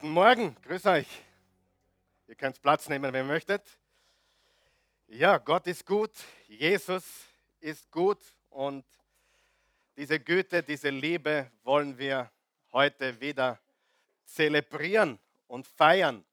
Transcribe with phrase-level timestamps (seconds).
[0.00, 1.08] Guten Morgen, grüß euch.
[2.28, 3.66] Ihr könnt Platz nehmen, wenn ihr möchtet.
[5.08, 6.12] Ja, Gott ist gut,
[6.46, 7.04] Jesus
[7.58, 8.84] ist gut und
[9.96, 12.30] diese Güte, diese Liebe wollen wir
[12.70, 13.58] heute wieder
[14.24, 16.24] zelebrieren und feiern.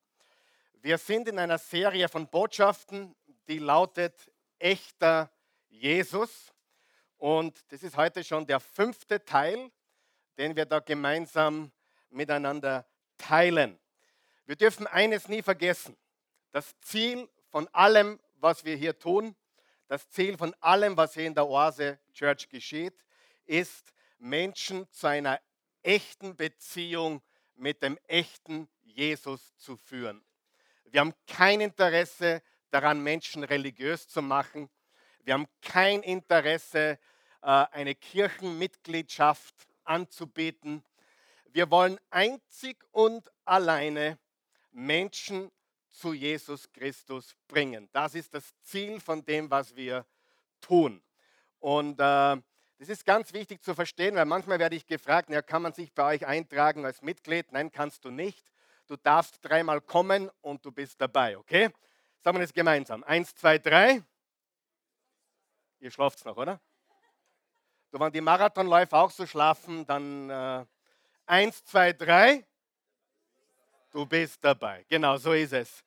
[0.84, 3.16] Wir sind in einer Serie von Botschaften,
[3.48, 5.32] die lautet Echter
[5.70, 6.54] Jesus.
[7.18, 9.72] Und das ist heute schon der fünfte Teil,
[10.38, 11.72] den wir da gemeinsam
[12.12, 12.86] miteinander
[13.18, 13.80] teilen.
[14.46, 15.98] Wir dürfen eines nie vergessen.
[16.52, 19.36] Das Ziel von allem, was wir hier tun,
[19.88, 22.94] das Ziel von allem, was hier in der Oase Church geschieht,
[23.46, 25.40] ist, Menschen zu einer
[25.84, 27.22] echten Beziehung
[27.56, 30.24] mit dem echten Jesus zu führen.
[30.86, 34.70] Wir haben kein Interesse daran, Menschen religiös zu machen.
[35.24, 37.00] Wir haben kein Interesse,
[37.42, 40.84] äh, eine Kirchenmitgliedschaft anzubieten.
[41.56, 44.20] Wir wollen einzig und alleine
[44.74, 45.50] Menschen
[45.88, 47.88] zu Jesus Christus bringen.
[47.94, 50.06] Das ist das Ziel von dem, was wir
[50.60, 51.02] tun.
[51.60, 52.42] Und äh,
[52.78, 55.94] das ist ganz wichtig zu verstehen, weil manchmal werde ich gefragt, ja, kann man sich
[55.94, 57.50] bei euch eintragen als Mitglied?
[57.54, 58.52] Nein, kannst du nicht.
[58.88, 61.70] Du darfst dreimal kommen und du bist dabei, okay?
[62.20, 63.02] Sagen wir das gemeinsam.
[63.06, 64.04] Eins, zwei, drei.
[65.80, 66.60] Ihr schlaft noch, oder?
[67.92, 70.66] Du, wenn die Marathonläufer auch so schlafen, dann äh,
[71.26, 72.46] Eins, zwei, drei.
[73.92, 74.86] Du bist dabei.
[74.90, 75.84] Genau, so ist es.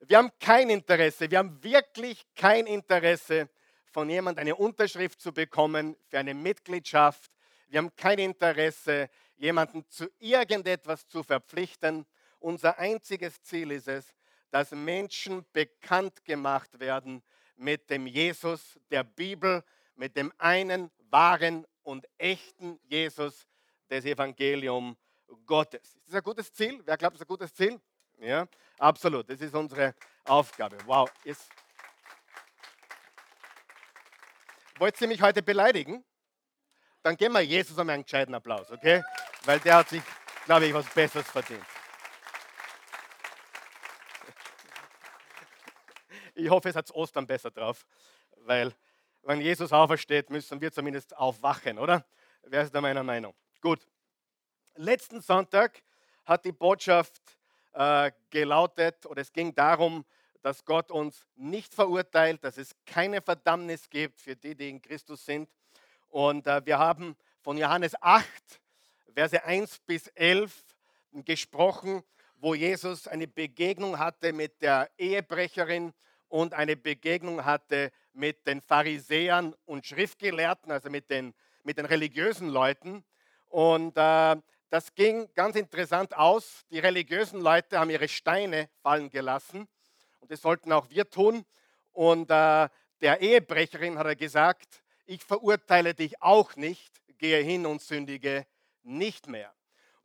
[0.00, 3.48] Wir haben kein Interesse, wir haben wirklich kein Interesse,
[3.90, 7.32] von jemandem eine Unterschrift zu bekommen für eine Mitgliedschaft.
[7.68, 12.06] Wir haben kein Interesse, jemanden zu irgendetwas zu verpflichten.
[12.38, 14.14] Unser einziges Ziel ist es,
[14.50, 17.22] dass Menschen bekannt gemacht werden
[17.56, 19.64] mit dem Jesus der Bibel,
[19.96, 23.46] mit dem einen wahren und echten Jesus,
[23.88, 24.96] das Evangelium
[25.46, 25.94] Gottes.
[25.94, 26.80] Ist das ein gutes Ziel?
[26.84, 27.80] Wer glaubt, das ist ein gutes Ziel?
[28.18, 28.46] Ja,
[28.78, 29.28] absolut.
[29.28, 30.76] Das ist unsere Aufgabe.
[30.86, 31.10] Wow.
[31.24, 31.50] Ist
[34.78, 36.04] Wollt ihr mich heute beleidigen?
[37.02, 39.02] Dann geben wir Jesus einmal einen gescheiten Applaus, okay?
[39.44, 40.02] Weil der hat sich,
[40.44, 41.64] glaube ich, was Besseres verdient.
[46.36, 47.84] Ich hoffe, es hat Ostern besser drauf,
[48.36, 48.72] weil
[49.22, 52.06] wenn Jesus aufersteht, müssen wir zumindest aufwachen, oder?
[52.42, 53.34] Wer ist da meiner Meinung?
[53.60, 53.84] Gut.
[54.76, 55.82] Letzten Sonntag
[56.24, 57.20] hat die Botschaft
[57.72, 60.04] äh, gelautet, oder es ging darum,
[60.42, 65.24] dass Gott uns nicht verurteilt, dass es keine Verdammnis gibt für die, die in Christus
[65.24, 65.50] sind.
[66.08, 68.26] Und äh, wir haben von Johannes 8,
[69.12, 70.64] Verse 1 bis 11
[71.24, 72.04] gesprochen,
[72.36, 75.92] wo Jesus eine Begegnung hatte mit der Ehebrecherin
[76.28, 82.48] und eine Begegnung hatte mit den Pharisäern und Schriftgelehrten, also mit den, mit den religiösen
[82.50, 83.04] Leuten.
[83.48, 84.36] Und äh,
[84.70, 86.64] das ging ganz interessant aus.
[86.70, 89.68] Die religiösen Leute haben ihre Steine fallen gelassen.
[90.20, 91.44] Und das sollten auch wir tun.
[91.92, 92.68] Und äh,
[93.00, 98.46] der Ehebrecherin hat er gesagt, ich verurteile dich auch nicht, gehe hin und sündige
[98.82, 99.52] nicht mehr.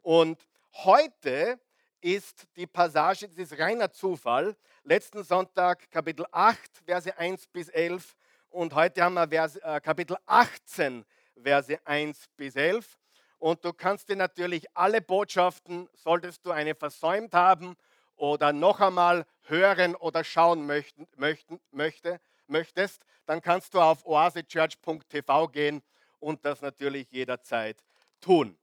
[0.01, 0.47] Und
[0.83, 1.59] heute
[2.01, 8.15] ist die Passage, das ist reiner Zufall, letzten Sonntag Kapitel 8, Verse 1 bis 11
[8.49, 11.05] und heute haben wir Vers, äh, Kapitel 18,
[11.41, 12.97] Verse 1 bis 11.
[13.43, 17.75] Und du kannst dir natürlich alle Botschaften, solltest du eine versäumt haben
[18.15, 25.49] oder noch einmal hören oder schauen möchten, möchten, möchte, möchtest, dann kannst du auf oasechurch.tv
[25.49, 25.83] gehen
[26.21, 27.83] und das natürlich jederzeit
[28.21, 28.57] tun.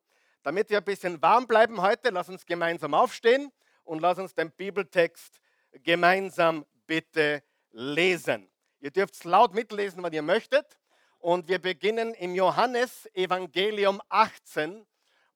[0.44, 3.52] Damit wir ein bisschen warm bleiben heute, lass uns gemeinsam aufstehen
[3.84, 5.42] und lass uns den Bibeltext
[5.82, 7.42] gemeinsam bitte
[7.72, 8.48] lesen.
[8.80, 10.79] Ihr dürft laut mitlesen, was ihr möchtet.
[11.20, 14.86] Und wir beginnen im Johannes Evangelium 18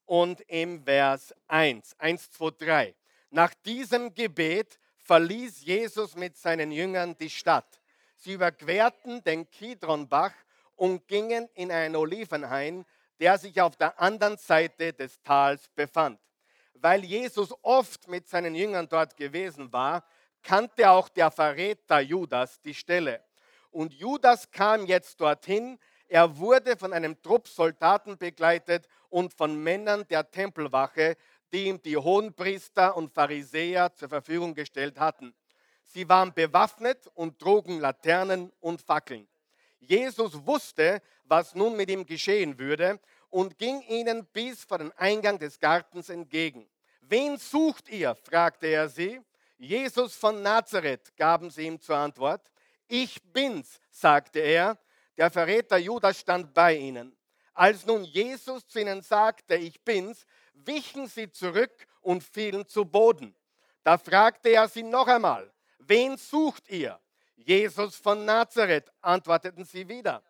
[0.06, 1.96] und im Vers 1.
[1.98, 2.94] 1, 2, 3.
[3.28, 7.82] Nach diesem Gebet verließ Jesus mit seinen Jüngern die Stadt.
[8.16, 10.32] Sie überquerten den Kidronbach
[10.74, 12.86] und gingen in einen Olivenhain,
[13.20, 16.18] der sich auf der anderen Seite des Tals befand.
[16.72, 20.02] Weil Jesus oft mit seinen Jüngern dort gewesen war,
[20.42, 23.22] kannte auch der Verräter Judas die Stelle.
[23.74, 25.80] Und Judas kam jetzt dorthin.
[26.06, 31.16] Er wurde von einem Trupp Soldaten begleitet und von Männern der Tempelwache,
[31.52, 35.34] die ihm die Hohenpriester und Pharisäer zur Verfügung gestellt hatten.
[35.82, 39.26] Sie waren bewaffnet und trugen Laternen und Fackeln.
[39.80, 45.40] Jesus wusste, was nun mit ihm geschehen würde und ging ihnen bis vor den Eingang
[45.40, 46.68] des Gartens entgegen.
[47.00, 48.14] Wen sucht ihr?
[48.14, 49.20] fragte er sie.
[49.58, 52.52] Jesus von Nazareth, gaben sie ihm zur Antwort.
[52.88, 54.78] Ich bin's, sagte er.
[55.16, 57.16] Der Verräter Judas stand bei ihnen.
[57.52, 63.34] Als nun Jesus zu ihnen sagte, ich bin's, wichen sie zurück und fielen zu Boden.
[63.84, 66.98] Da fragte er sie noch einmal, wen sucht ihr?
[67.36, 70.22] Jesus von Nazareth, antworteten sie wieder.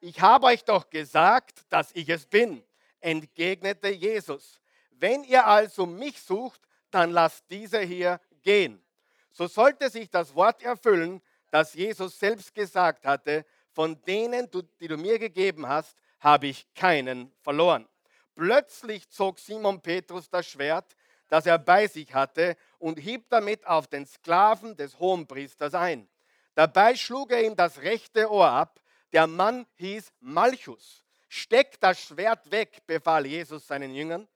[0.00, 2.62] Ich habe euch doch gesagt, dass ich es bin,
[3.00, 4.60] entgegnete Jesus.
[4.90, 6.60] Wenn ihr also mich sucht,
[6.90, 8.82] dann lasst diese hier gehen.
[9.30, 14.48] So sollte sich das Wort erfüllen, das Jesus selbst gesagt hatte, von denen,
[14.80, 17.88] die du mir gegeben hast, habe ich keinen verloren.
[18.34, 20.96] Plötzlich zog Simon Petrus das Schwert,
[21.28, 26.08] das er bei sich hatte, und hieb damit auf den Sklaven des Hohenpriesters ein.
[26.54, 28.80] Dabei schlug er ihm das rechte Ohr ab.
[29.12, 31.04] Der Mann hieß Malchus.
[31.28, 34.26] Steck das Schwert weg, befahl Jesus seinen Jüngern.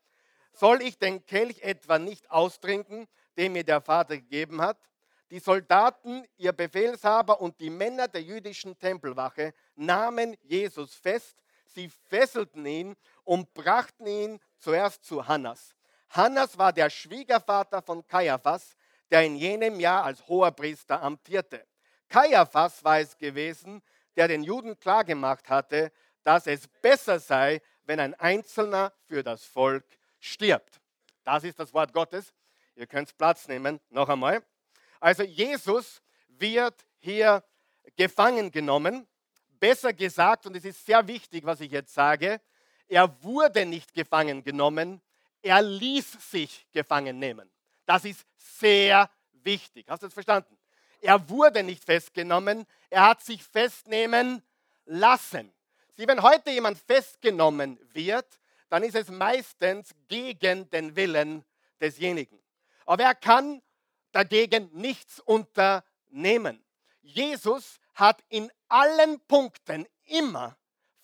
[0.52, 4.78] Soll ich den Kelch etwa nicht austrinken, den mir der Vater gegeben hat?
[5.32, 11.42] Die Soldaten, ihr Befehlshaber und die Männer der jüdischen Tempelwache nahmen Jesus fest.
[11.64, 12.94] Sie fesselten ihn
[13.24, 15.74] und brachten ihn zuerst zu Hannas.
[16.10, 18.76] Hannas war der Schwiegervater von Kaiaphas,
[19.10, 21.66] der in jenem Jahr als Hoherpriester amtierte.
[22.10, 23.80] Kaiaphas war es gewesen,
[24.16, 25.92] der den Juden klargemacht hatte,
[26.24, 29.86] dass es besser sei, wenn ein Einzelner für das Volk
[30.20, 30.82] stirbt.
[31.24, 32.34] Das ist das Wort Gottes.
[32.74, 33.80] Ihr könnt Platz nehmen.
[33.88, 34.42] Noch einmal.
[35.02, 37.42] Also Jesus wird hier
[37.96, 39.08] gefangen genommen.
[39.58, 42.40] Besser gesagt, und es ist sehr wichtig, was ich jetzt sage,
[42.86, 45.02] er wurde nicht gefangen genommen,
[45.42, 47.50] er ließ sich gefangen nehmen.
[47.84, 49.10] Das ist sehr
[49.42, 49.86] wichtig.
[49.88, 50.56] Hast du das verstanden?
[51.00, 54.40] Er wurde nicht festgenommen, er hat sich festnehmen
[54.84, 55.52] lassen.
[55.96, 58.38] Sie, wenn heute jemand festgenommen wird,
[58.68, 61.44] dann ist es meistens gegen den Willen
[61.80, 62.40] desjenigen.
[62.86, 63.62] Aber er kann
[64.12, 66.64] dagegen nichts unternehmen.
[67.02, 70.56] Jesus hat in allen Punkten immer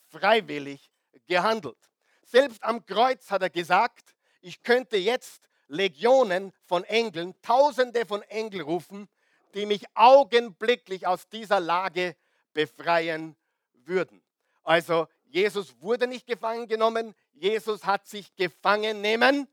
[0.09, 0.91] freiwillig
[1.27, 1.79] gehandelt.
[2.23, 8.63] Selbst am Kreuz hat er gesagt, ich könnte jetzt Legionen von Engeln, Tausende von Engeln
[8.63, 9.09] rufen,
[9.55, 12.17] die mich augenblicklich aus dieser Lage
[12.53, 13.37] befreien
[13.73, 14.23] würden.
[14.63, 19.49] Also Jesus wurde nicht gefangen genommen, Jesus hat sich gefangen nehmen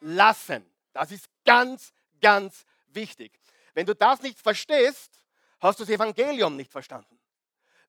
[0.00, 0.64] lassen.
[0.92, 2.64] Das ist ganz, ganz
[2.94, 3.38] wichtig.
[3.74, 5.22] Wenn du das nicht verstehst,
[5.60, 7.18] hast du das Evangelium nicht verstanden.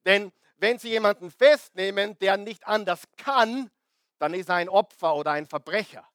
[0.06, 3.72] Denn wenn sie jemanden festnehmen, der nicht anders kann,
[4.20, 6.08] dann ist er ein Opfer oder ein Verbrecher.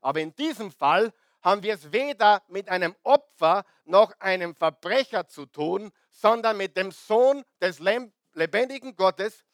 [0.00, 1.12] Aber in diesem Fall
[1.42, 6.92] haben wir es weder mit einem Opfer noch einem Verbrecher zu tun, sondern mit dem
[6.92, 9.44] Sohn des lebendigen Gottes,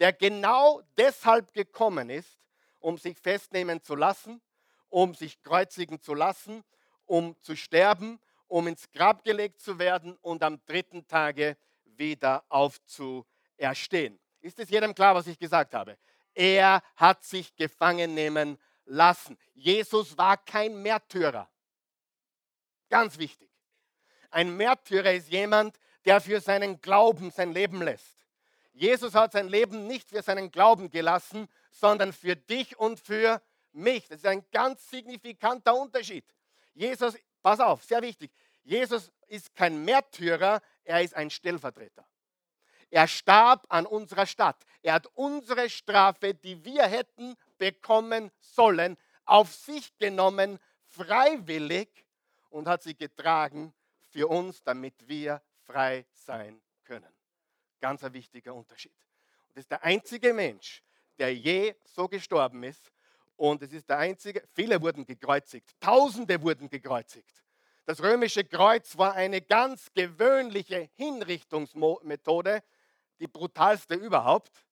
[0.00, 2.38] der genau deshalb gekommen ist,
[2.80, 4.42] um sich festnehmen zu lassen,
[4.88, 6.64] um sich kreuzigen zu lassen,
[7.06, 14.18] um zu sterben, um ins Grab gelegt zu werden und am dritten Tage wieder aufzuerstehen.
[14.40, 15.96] Ist es jedem klar, was ich gesagt habe?
[16.34, 19.38] Er hat sich gefangen nehmen lassen.
[19.54, 21.48] Jesus war kein Märtyrer.
[22.88, 23.50] Ganz wichtig.
[24.30, 28.26] Ein Märtyrer ist jemand, der für seinen Glauben sein Leben lässt.
[28.72, 33.40] Jesus hat sein Leben nicht für seinen Glauben gelassen, sondern für dich und für
[33.72, 34.08] mich.
[34.08, 36.24] Das ist ein ganz signifikanter Unterschied.
[36.74, 37.14] Jesus,
[37.44, 38.32] pass auf, sehr wichtig.
[38.62, 42.06] Jesus ist kein Märtyrer, er ist ein Stellvertreter.
[42.90, 44.64] Er starb an unserer Stadt.
[44.82, 48.96] Er hat unsere Strafe, die wir hätten bekommen sollen,
[49.26, 51.88] auf sich genommen, freiwillig
[52.48, 53.74] und hat sie getragen
[54.08, 57.12] für uns, damit wir frei sein können.
[57.80, 58.96] Ganz ein wichtiger Unterschied.
[59.48, 60.82] Und das ist der einzige Mensch,
[61.18, 62.90] der je so gestorben ist.
[63.36, 67.42] Und es ist der einzige, viele wurden gekreuzigt, Tausende wurden gekreuzigt.
[67.84, 72.62] Das römische Kreuz war eine ganz gewöhnliche Hinrichtungsmethode,
[73.20, 74.64] die brutalste überhaupt,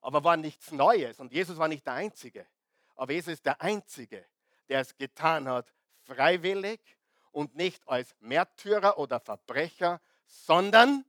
[0.00, 1.18] aber war nichts Neues.
[1.18, 2.46] Und Jesus war nicht der Einzige.
[2.94, 4.24] Aber Jesus ist der Einzige,
[4.68, 5.72] der es getan hat,
[6.02, 6.80] freiwillig
[7.30, 11.04] und nicht als Märtyrer oder Verbrecher, sondern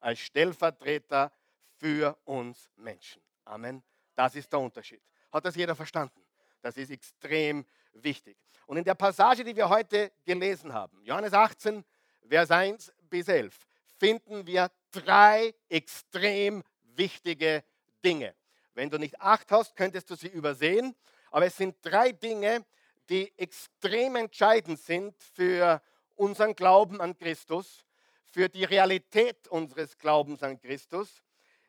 [0.00, 1.32] als Stellvertreter
[1.78, 3.22] für uns Menschen.
[3.44, 3.82] Amen.
[4.14, 5.02] Das ist der Unterschied.
[5.30, 6.25] Hat das jeder verstanden?
[6.66, 8.36] Das ist extrem wichtig.
[8.66, 11.84] Und in der Passage, die wir heute gelesen haben, Johannes 18,
[12.28, 13.56] Vers 1 bis 11,
[14.00, 17.62] finden wir drei extrem wichtige
[18.04, 18.34] Dinge.
[18.74, 20.96] Wenn du nicht acht hast, könntest du sie übersehen.
[21.30, 22.66] Aber es sind drei Dinge,
[23.10, 25.80] die extrem entscheidend sind für
[26.16, 27.86] unseren Glauben an Christus
[28.24, 31.22] für die Realität unseres Glaubens an Christus.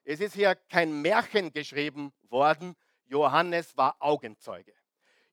[0.03, 2.75] Es ist hier kein Märchen geschrieben worden.
[3.05, 4.73] Johannes war Augenzeuge.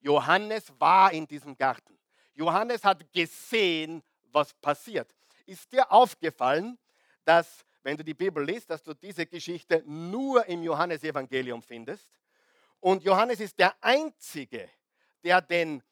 [0.05, 1.99] Johannes war in diesem Garten.
[2.35, 5.15] Johannes hat gesehen, was passiert.
[5.47, 6.79] Ist dir aufgefallen,
[7.25, 12.07] dass, wenn du die Bibel liest, dass du diese Geschichte nur im Johannesevangelium findest?
[12.81, 14.69] Und Johannes ist der Einzige,
[15.23, 15.83] der den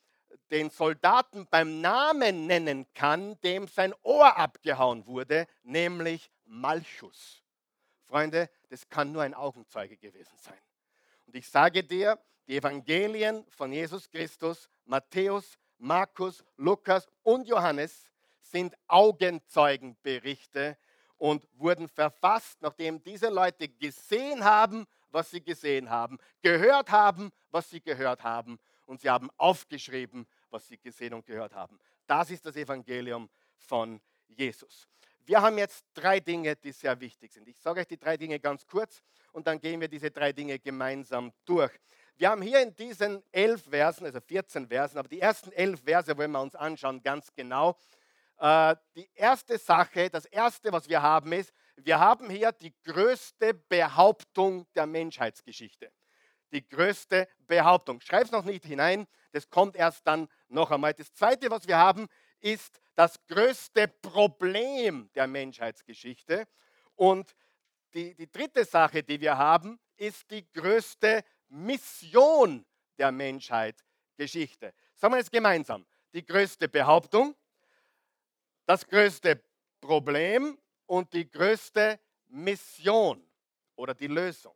[0.50, 7.42] den Soldaten beim Namen nennen kann, dem sein Ohr abgehauen wurde, nämlich Malchus.
[8.06, 10.58] Freunde, das kann nur ein Augenzeuge gewesen sein.
[11.26, 12.18] Und ich sage dir,
[12.52, 18.10] die Evangelien von Jesus Christus, Matthäus, Markus, Lukas und Johannes
[18.42, 20.76] sind Augenzeugenberichte
[21.16, 27.70] und wurden verfasst, nachdem diese Leute gesehen haben, was sie gesehen haben, gehört haben, was
[27.70, 31.78] sie gehört haben und sie haben aufgeschrieben, was sie gesehen und gehört haben.
[32.06, 34.86] Das ist das Evangelium von Jesus.
[35.24, 37.48] Wir haben jetzt drei Dinge, die sehr wichtig sind.
[37.48, 39.00] Ich sage euch die drei Dinge ganz kurz
[39.32, 41.72] und dann gehen wir diese drei Dinge gemeinsam durch.
[42.16, 46.16] Wir haben hier in diesen elf Versen, also 14 Versen, aber die ersten elf Verse
[46.16, 47.76] wollen wir uns anschauen, ganz genau.
[48.38, 53.54] Äh, die erste Sache, das erste, was wir haben, ist, wir haben hier die größte
[53.54, 55.90] Behauptung der Menschheitsgeschichte.
[56.52, 58.00] Die größte Behauptung.
[58.00, 60.92] Schreib es noch nicht hinein, das kommt erst dann noch einmal.
[60.92, 62.08] Das zweite, was wir haben,
[62.40, 66.46] ist das größte Problem der Menschheitsgeschichte.
[66.94, 67.34] Und
[67.94, 72.64] die, die dritte Sache, die wir haben, ist die größte Mission
[72.98, 74.72] der Menschheitsgeschichte.
[74.94, 75.86] Sagen wir jetzt gemeinsam.
[76.14, 77.34] Die größte Behauptung,
[78.66, 79.42] das größte
[79.80, 83.22] Problem und die größte Mission
[83.76, 84.54] oder die Lösung.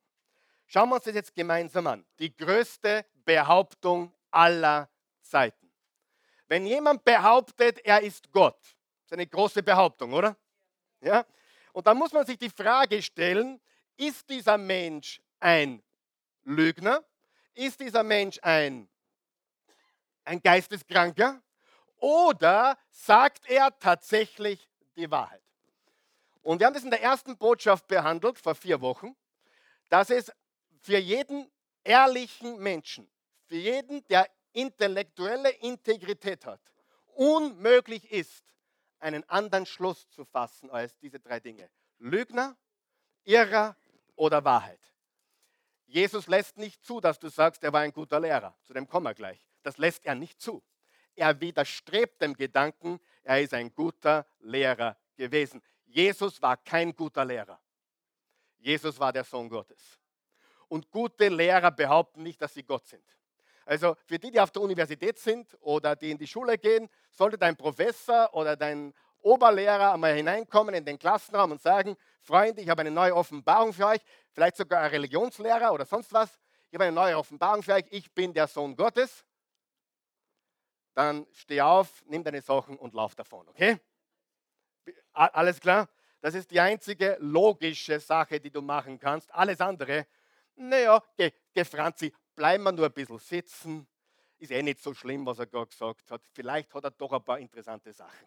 [0.67, 2.07] Schauen wir uns das jetzt gemeinsam an.
[2.19, 4.88] Die größte Behauptung aller
[5.21, 5.71] Zeiten.
[6.49, 8.59] Wenn jemand behauptet, er ist Gott,
[9.05, 10.37] ist eine große Behauptung, oder?
[11.00, 11.26] Ja?
[11.73, 13.61] Und dann muss man sich die Frage stellen,
[13.97, 15.83] ist dieser Mensch ein
[16.47, 17.05] Lügner?
[17.55, 18.88] Ist dieser Mensch ein,
[20.25, 21.43] ein Geisteskranker?
[21.99, 25.43] Oder sagt er tatsächlich die Wahrheit?
[26.43, 29.17] Und wir haben das in der ersten Botschaft behandelt, vor vier Wochen,
[29.88, 30.31] dass es
[30.81, 31.50] für jeden
[31.83, 33.11] ehrlichen Menschen,
[33.47, 36.61] für jeden, der intellektuelle Integrität hat,
[37.15, 38.45] unmöglich ist,
[39.00, 41.69] einen anderen Schluss zu fassen als diese drei Dinge.
[41.99, 42.57] Lügner,
[43.25, 43.76] Irrer
[44.15, 44.81] oder Wahrheit.
[45.87, 48.55] Jesus lässt nicht zu, dass du sagst, er war ein guter Lehrer.
[48.64, 49.40] Zu dem kommen wir gleich.
[49.62, 50.62] Das lässt er nicht zu.
[51.14, 55.62] Er widerstrebt dem Gedanken, er ist ein guter Lehrer gewesen.
[55.87, 57.61] Jesus war kein guter Lehrer.
[58.59, 59.99] Jesus war der Sohn Gottes.
[60.69, 63.05] Und gute Lehrer behaupten nicht, dass sie Gott sind.
[63.64, 67.38] Also für die, die auf der Universität sind oder die in die Schule gehen, sollte
[67.38, 72.80] dein Professor oder dein Oberlehrer einmal hineinkommen in den Klassenraum und sagen, Freunde, ich habe
[72.80, 74.00] eine neue Offenbarung für euch,
[74.33, 76.28] vielleicht sogar ein Religionslehrer oder sonst was.
[76.68, 79.25] Ich habe eine neue Offenbarung für euch, ich bin der Sohn Gottes.
[80.95, 83.78] Dann steh auf, nimm deine Sachen und lauf davon, okay?
[85.12, 85.88] Alles klar?
[86.21, 89.33] Das ist die einzige logische Sache, die du machen kannst.
[89.33, 90.06] Alles andere,
[90.56, 93.87] naja, geh, geh Franzi, bleiben wir nur ein bisschen sitzen.
[94.38, 96.23] Ist eh nicht so schlimm, was er gerade gesagt hat.
[96.33, 98.26] Vielleicht hat er doch ein paar interessante Sachen.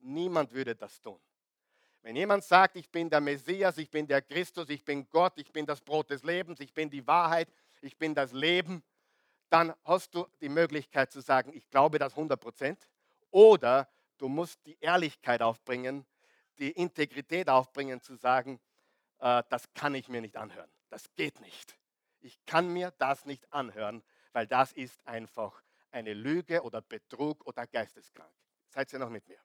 [0.00, 1.18] Niemand würde das tun.
[2.02, 5.52] Wenn jemand sagt, ich bin der Messias, ich bin der Christus, ich bin Gott, ich
[5.52, 7.48] bin das Brot des Lebens, ich bin die Wahrheit,
[7.80, 8.82] ich bin das Leben,
[9.48, 12.88] dann hast du die Möglichkeit zu sagen, ich glaube das 100 Prozent.
[13.30, 16.04] Oder du musst die Ehrlichkeit aufbringen,
[16.58, 18.60] die Integrität aufbringen, zu sagen,
[19.20, 20.70] äh, das kann ich mir nicht anhören.
[20.90, 21.78] Das geht nicht.
[22.20, 27.66] Ich kann mir das nicht anhören, weil das ist einfach eine Lüge oder Betrug oder
[27.66, 28.32] geisteskrank.
[28.70, 29.38] Seid ihr noch mit mir?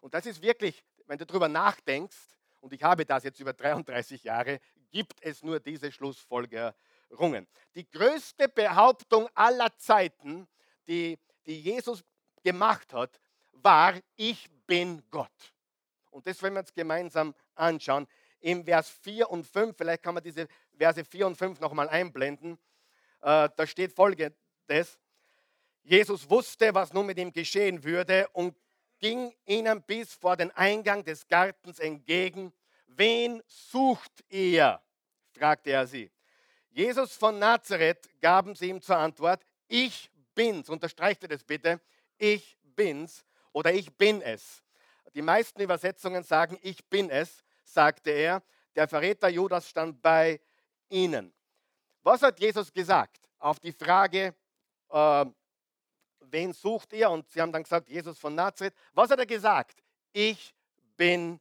[0.00, 2.16] Und das ist wirklich, wenn du darüber nachdenkst,
[2.60, 7.48] und ich habe das jetzt über 33 Jahre, gibt es nur diese Schlussfolgerungen.
[7.74, 10.46] Die größte Behauptung aller Zeiten,
[10.86, 12.04] die, die Jesus
[12.42, 13.20] gemacht hat,
[13.52, 15.52] war, ich bin Gott.
[16.10, 18.06] Und das wollen wir uns gemeinsam anschauen.
[18.40, 22.58] Im Vers 4 und 5, vielleicht kann man diese Verse 4 und 5 nochmal einblenden.
[23.22, 24.98] Äh, da steht folgendes.
[25.84, 28.56] Jesus wusste, was nun mit ihm geschehen würde und
[29.02, 32.52] ging ihnen bis vor den Eingang des Gartens entgegen.
[32.86, 34.80] Wen sucht ihr?
[35.32, 36.10] fragte er sie.
[36.70, 40.68] Jesus von Nazareth gaben sie ihm zur Antwort, ich bin's.
[40.68, 41.80] Unterstreicht das bitte.
[42.16, 44.62] Ich bin's oder ich bin es.
[45.14, 48.42] Die meisten Übersetzungen sagen, ich bin es, sagte er.
[48.76, 50.40] Der Verräter Judas stand bei
[50.88, 51.34] ihnen.
[52.02, 53.28] Was hat Jesus gesagt?
[53.38, 54.34] Auf die Frage,
[54.90, 55.26] äh,
[56.32, 57.10] wen sucht ihr?
[57.10, 58.74] Und sie haben dann gesagt, Jesus von Nazareth.
[58.92, 59.82] Was hat er gesagt?
[60.12, 60.54] Ich
[60.96, 61.40] bin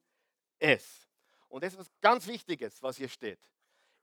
[0.60, 1.08] es.
[1.50, 3.40] Und das ist was ganz Wichtiges, was hier steht.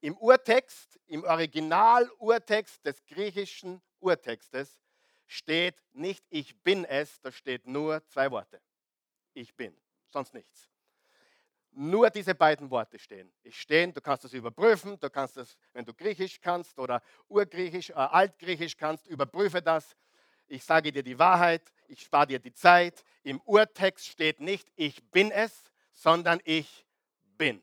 [0.00, 4.80] Im Urtext, im Original-Urtext des griechischen Urtextes
[5.26, 8.61] steht nicht ich bin es, da steht nur zwei Worte.
[9.35, 9.76] Ich bin,
[10.07, 10.68] sonst nichts.
[11.73, 13.33] Nur diese beiden Worte stehen.
[13.42, 17.90] Ich stehen, du kannst das überprüfen, du kannst das, wenn du Griechisch kannst oder Urgriechisch,
[17.90, 19.95] äh, Altgriechisch kannst, überprüfe das
[20.49, 23.05] ich sage dir die Wahrheit, ich spare dir die Zeit.
[23.23, 26.87] Im Urtext steht nicht, ich bin es, sondern ich
[27.37, 27.62] bin.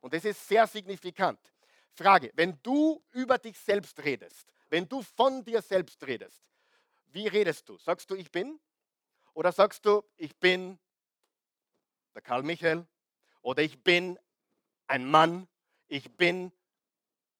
[0.00, 1.40] Und das ist sehr signifikant.
[1.92, 6.42] Frage, wenn du über dich selbst redest, wenn du von dir selbst redest,
[7.06, 7.78] wie redest du?
[7.78, 8.60] Sagst du, ich bin?
[9.32, 10.78] Oder sagst du, ich bin
[12.14, 12.86] der Karl Michael?
[13.40, 14.18] Oder ich bin
[14.86, 15.48] ein Mann?
[15.88, 16.52] Ich bin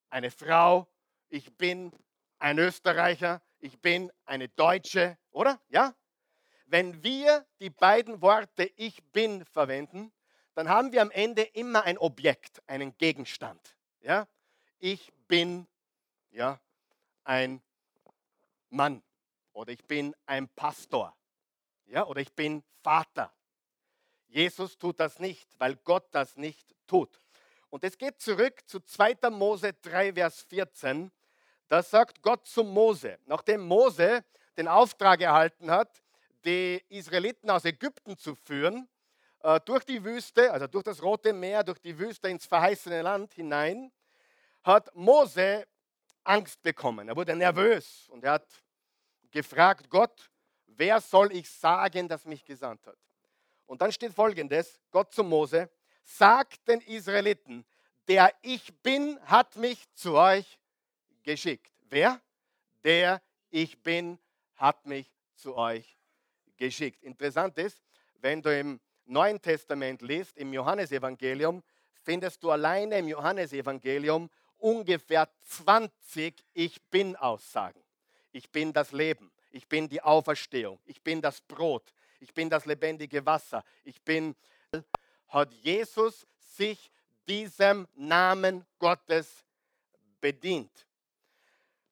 [0.09, 0.87] eine Frau?
[1.29, 1.93] Ich bin
[2.39, 3.43] ein Österreicher?
[3.67, 5.19] Ich bin eine Deutsche?
[5.33, 5.61] Oder?
[5.71, 5.93] Ja?
[6.67, 10.13] Wenn wir die beiden Worte ich bin verwenden,
[10.55, 13.77] dann haben wir am Ende immer ein Objekt, einen Gegenstand.
[14.03, 14.29] Ja?
[14.79, 15.67] Ich bin
[16.31, 16.61] ja,
[17.25, 17.61] ein
[18.71, 19.03] Mann
[19.53, 21.17] oder ich bin ein Pastor
[21.87, 23.33] ja, oder ich bin Vater.
[24.29, 27.21] Jesus tut das nicht, weil Gott das nicht tut.
[27.69, 29.29] Und es geht zurück zu 2.
[29.31, 31.11] Mose 3, Vers 14.
[31.69, 34.25] Da sagt Gott zu Mose, nachdem Mose
[34.57, 36.03] den Auftrag erhalten hat,
[36.45, 38.89] die Israeliten aus Ägypten zu führen,
[39.43, 43.35] äh, durch die Wüste, also durch das Rote Meer, durch die Wüste ins verheißene Land
[43.35, 43.93] hinein,
[44.63, 45.67] hat Mose
[46.23, 47.09] Angst bekommen.
[47.09, 48.49] Er wurde nervös und er hat
[49.31, 50.31] gefragt, Gott,
[50.67, 52.99] wer soll ich sagen, das mich gesandt hat?
[53.67, 55.69] Und dann steht folgendes, Gott zu Mose,
[56.05, 57.65] sagt den Israeliten,
[58.07, 60.59] der ich bin, hat mich zu euch
[61.27, 61.71] geschickt.
[61.91, 62.23] Wer?
[62.83, 64.19] Der ich bin,
[64.55, 65.99] hat mich zu euch
[66.57, 67.03] geschickt.
[67.03, 67.83] Interessant ist,
[68.21, 71.63] wenn du im Neuen Testament liest, im Johannesevangelium,
[72.03, 77.83] findest du alleine im Johannesevangelium ungefähr 20 Ich bin Aussagen.
[78.33, 82.67] Ich bin das Leben, ich bin die Auferstehung, ich bin das Brot, ich bin das
[82.67, 84.37] lebendige Wasser, ich bin,
[85.29, 86.91] hat Jesus sich
[87.27, 89.45] diesem Namen Gottes
[90.21, 90.87] bedient.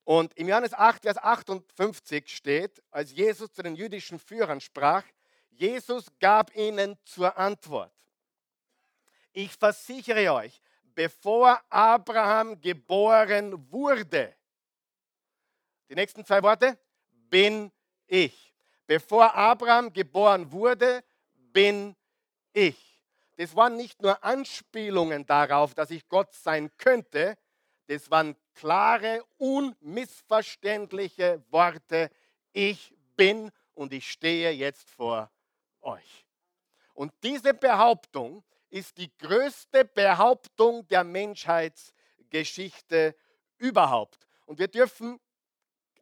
[0.05, 5.05] Und im Johannes 8, Vers 58 steht, als Jesus zu den jüdischen Führern sprach,
[5.51, 7.93] Jesus gab ihnen zur Antwort,
[9.33, 10.61] ich versichere euch,
[10.95, 14.35] bevor Abraham geboren wurde,
[15.89, 16.79] die nächsten zwei Worte,
[17.31, 17.71] bin
[18.07, 18.55] ich.
[18.87, 21.03] Bevor Abraham geboren wurde,
[21.53, 21.97] bin
[22.53, 23.01] ich.
[23.37, 27.37] Das waren nicht nur Anspielungen darauf, dass ich Gott sein könnte,
[27.87, 32.11] das waren klare, unmissverständliche Worte.
[32.53, 35.31] Ich bin und ich stehe jetzt vor
[35.81, 36.27] euch.
[36.95, 43.15] Und diese Behauptung ist die größte Behauptung der Menschheitsgeschichte
[43.59, 44.27] überhaupt.
[44.47, 45.21] Und wir dürfen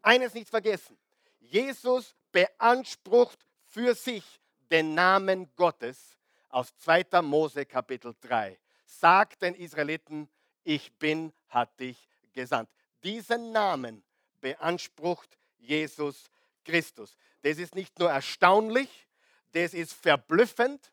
[0.03, 0.97] eines nicht vergessen.
[1.39, 4.41] Jesus beansprucht für sich
[4.71, 6.17] den Namen Gottes
[6.49, 7.23] aus 2.
[7.23, 8.59] Mose Kapitel 3.
[8.85, 10.29] Sagt den Israeliten,
[10.65, 12.71] ich bin, hat dich gesandt.
[13.03, 14.03] Diesen Namen
[14.41, 16.31] beansprucht Jesus
[16.65, 17.17] Christus.
[17.43, 19.09] Das ist nicht nur erstaunlich,
[19.53, 20.93] das ist verblüffend,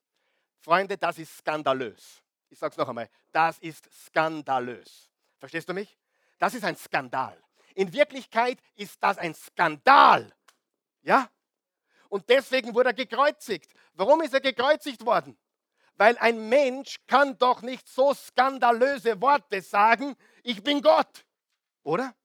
[0.60, 2.22] Freunde, das ist skandalös.
[2.50, 5.10] Ich sage es noch einmal, das ist skandalös.
[5.40, 5.98] Verstehst du mich?
[6.38, 7.38] Das ist ein Skandal.
[7.76, 10.34] In Wirklichkeit ist das ein Skandal.
[11.02, 11.30] Ja?
[12.10, 13.72] Und deswegen wurde er gekreuzigt.
[13.94, 15.38] Warum ist er gekreuzigt worden?
[15.96, 21.26] Weil ein Mensch kann doch nicht so skandalöse Worte sagen, ich bin Gott.
[21.84, 22.16] Oder?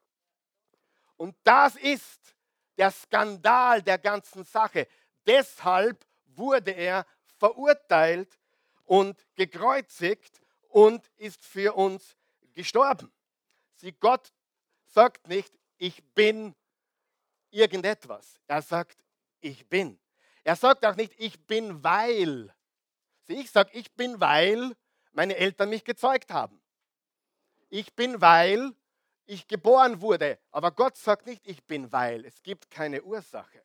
[1.17, 2.35] Und das ist
[2.77, 4.87] der Skandal der ganzen Sache.
[5.27, 7.07] Deshalb wurde er
[7.39, 8.39] verurteilt
[8.85, 12.17] und gekreuzigt und ist für uns
[12.53, 13.13] gestorben.
[13.77, 14.33] Sie, Gott
[14.87, 16.55] sagt nicht, ich bin
[17.51, 18.41] irgendetwas.
[18.47, 19.05] Er sagt,
[19.41, 19.99] ich bin.
[20.43, 22.55] Er sagt auch nicht, ich bin, weil.
[23.23, 24.77] Sie, ich sage, ich bin, weil
[25.13, 26.61] meine Eltern mich gezeugt haben.
[27.71, 28.73] Ich bin, weil
[29.27, 30.39] ich geboren wurde.
[30.51, 32.25] Aber Gott sagt nicht, ich bin, weil.
[32.25, 33.63] Es gibt keine Ursache.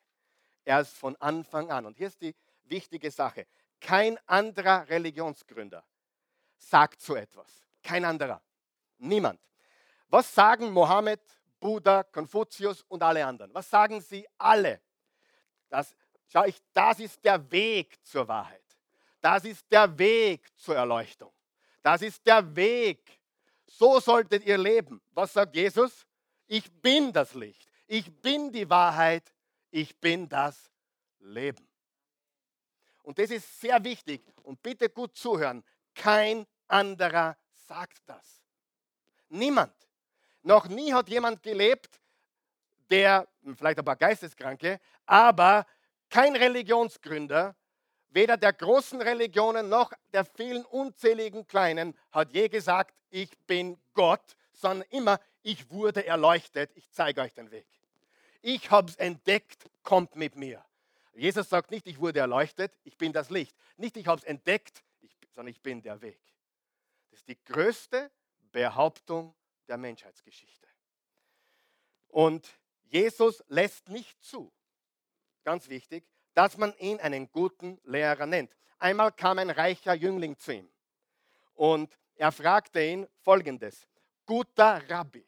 [0.66, 1.86] Er ist von Anfang an.
[1.86, 3.48] Und hier ist die wichtige Sache.
[3.80, 5.84] Kein anderer Religionsgründer
[6.58, 7.66] sagt so etwas.
[7.82, 8.42] Kein anderer.
[8.98, 9.40] Niemand.
[10.10, 11.22] Was sagen Mohammed,
[11.60, 13.54] Buddha, Konfuzius und alle anderen?
[13.54, 14.82] Was sagen sie alle?
[15.70, 15.96] Das,
[16.28, 18.64] schau ich, das ist der Weg zur Wahrheit.
[19.22, 21.32] Das ist der Weg zur Erleuchtung.
[21.82, 23.19] Das ist der Weg.
[23.70, 25.02] So solltet ihr leben.
[25.12, 26.06] Was sagt Jesus?
[26.48, 27.70] Ich bin das Licht.
[27.88, 29.32] Ich bin die Wahrheit.
[29.72, 30.72] Ich bin das
[31.20, 31.68] Leben.
[33.04, 34.22] Und das ist sehr wichtig.
[34.44, 35.64] Und bitte gut zuhören.
[35.94, 38.44] Kein anderer sagt das.
[39.30, 39.74] Niemand.
[40.42, 42.00] Noch nie hat jemand gelebt,
[42.90, 45.66] der, vielleicht ein paar Geisteskranke, aber
[46.10, 47.56] kein Religionsgründer,
[48.10, 54.36] weder der großen Religionen noch der vielen unzähligen kleinen, hat je gesagt, ich bin Gott,
[54.52, 57.68] sondern immer, ich wurde erleuchtet, ich zeige euch den Weg.
[58.42, 60.64] Ich habe es entdeckt, kommt mit mir.
[61.14, 63.56] Jesus sagt nicht, ich wurde erleuchtet, ich bin das Licht.
[63.78, 66.20] Nicht, ich habe es entdeckt, ich, sondern ich bin der Weg.
[67.10, 68.10] Das ist die größte
[68.52, 69.36] Behauptung
[69.68, 70.68] der Menschheitsgeschichte.
[72.08, 72.48] Und
[72.86, 74.52] Jesus lässt nicht zu,
[75.44, 76.06] ganz wichtig,
[76.40, 78.56] dass man ihn einen guten Lehrer nennt.
[78.78, 80.70] Einmal kam ein reicher Jüngling zu ihm
[81.56, 83.86] und er fragte ihn folgendes,
[84.26, 85.26] guter Rabbi,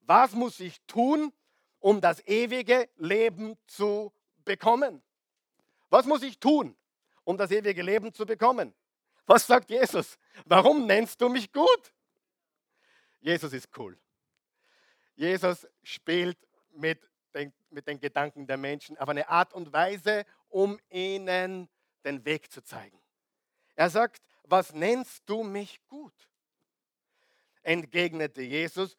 [0.00, 1.30] was muss ich tun,
[1.78, 4.14] um das ewige Leben zu
[4.46, 5.02] bekommen?
[5.90, 6.74] Was muss ich tun,
[7.24, 8.72] um das ewige Leben zu bekommen?
[9.26, 10.16] Was sagt Jesus?
[10.46, 11.92] Warum nennst du mich gut?
[13.20, 13.98] Jesus ist cool.
[15.16, 16.38] Jesus spielt
[16.72, 17.10] mit
[17.74, 21.68] mit den Gedanken der Menschen auf eine Art und Weise, um ihnen
[22.04, 22.98] den Weg zu zeigen.
[23.74, 26.14] Er sagt, was nennst du mich gut?
[27.62, 28.96] Entgegnete Jesus,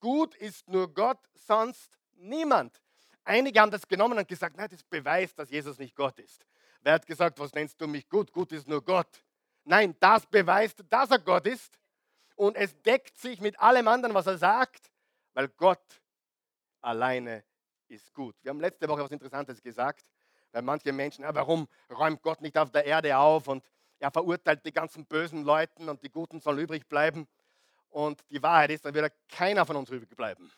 [0.00, 2.80] gut ist nur Gott, sonst niemand.
[3.24, 6.46] Einige haben das genommen und gesagt, nein, das beweist, dass Jesus nicht Gott ist.
[6.80, 8.32] Wer hat gesagt, was nennst du mich gut?
[8.32, 9.22] Gut ist nur Gott.
[9.64, 11.78] Nein, das beweist, dass er Gott ist.
[12.36, 14.90] Und es deckt sich mit allem anderen, was er sagt,
[15.34, 16.02] weil Gott
[16.80, 17.44] alleine
[17.90, 18.36] ist gut.
[18.42, 20.04] Wir haben letzte Woche was Interessantes gesagt,
[20.52, 23.64] weil manche Menschen, ja, warum räumt Gott nicht auf der Erde auf und
[23.98, 27.26] er verurteilt die ganzen bösen Leute und die Guten sollen übrig bleiben.
[27.90, 30.52] Und die Wahrheit ist, dann wird keiner von uns übrig bleiben.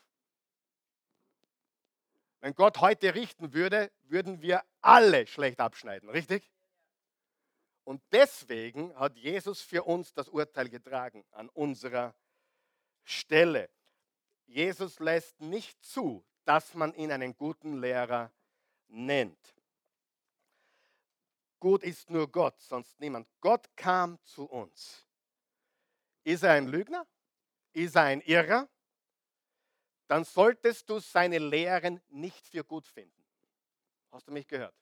[2.40, 6.50] Wenn Gott heute richten würde, würden wir alle schlecht abschneiden, richtig?
[7.84, 12.14] Und deswegen hat Jesus für uns das Urteil getragen an unserer
[13.04, 13.70] Stelle.
[14.46, 18.32] Jesus lässt nicht zu, dass man ihn einen guten Lehrer
[18.88, 19.38] nennt.
[21.60, 23.28] Gut ist nur Gott, sonst niemand.
[23.40, 25.06] Gott kam zu uns.
[26.24, 27.06] Ist er ein Lügner?
[27.72, 28.68] Ist er ein Irrer?
[30.10, 33.24] dann solltest du seine Lehren nicht für gut finden.
[34.10, 34.74] Hast du mich gehört?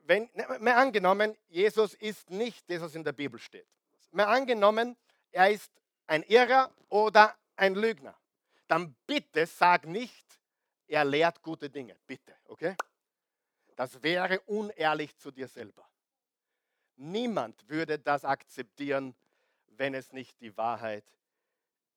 [0.00, 3.68] Wenn, ne, mehr angenommen, Jesus ist nicht das, was in der Bibel steht.
[4.10, 4.96] Mehr angenommen,
[5.30, 5.70] er ist
[6.08, 8.18] ein Irrer oder ein Lügner.
[8.66, 10.40] Dann bitte sag nicht,
[10.86, 11.96] er lehrt gute Dinge.
[12.06, 12.76] Bitte, okay?
[13.74, 15.88] Das wäre unehrlich zu dir selber.
[16.96, 19.14] Niemand würde das akzeptieren,
[19.66, 21.04] wenn es nicht die Wahrheit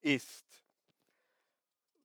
[0.01, 0.45] ist.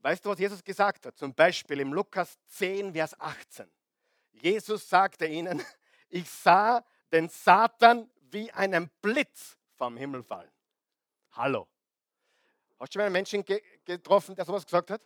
[0.00, 1.16] Weißt du, was Jesus gesagt hat?
[1.16, 3.70] Zum Beispiel im Lukas 10, Vers 18.
[4.33, 5.64] Jesus sagte ihnen,
[6.09, 10.50] ich sah den Satan wie einen Blitz vom Himmel fallen.
[11.33, 11.66] Hallo.
[12.85, 15.01] Hast du schon mal einen Menschen ge getroffen, der sowas gesagt hat?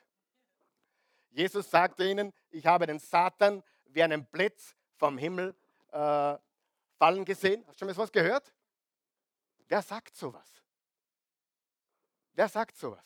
[1.31, 5.55] Jesus sagte ihnen, ich habe den Satan wie einen Blitz vom Himmel
[5.93, 6.37] äh,
[6.97, 7.64] fallen gesehen.
[7.69, 8.53] Hast du schon mal sowas gehört?
[9.69, 10.61] Wer sagt sowas?
[12.33, 13.05] Wer sagt sowas?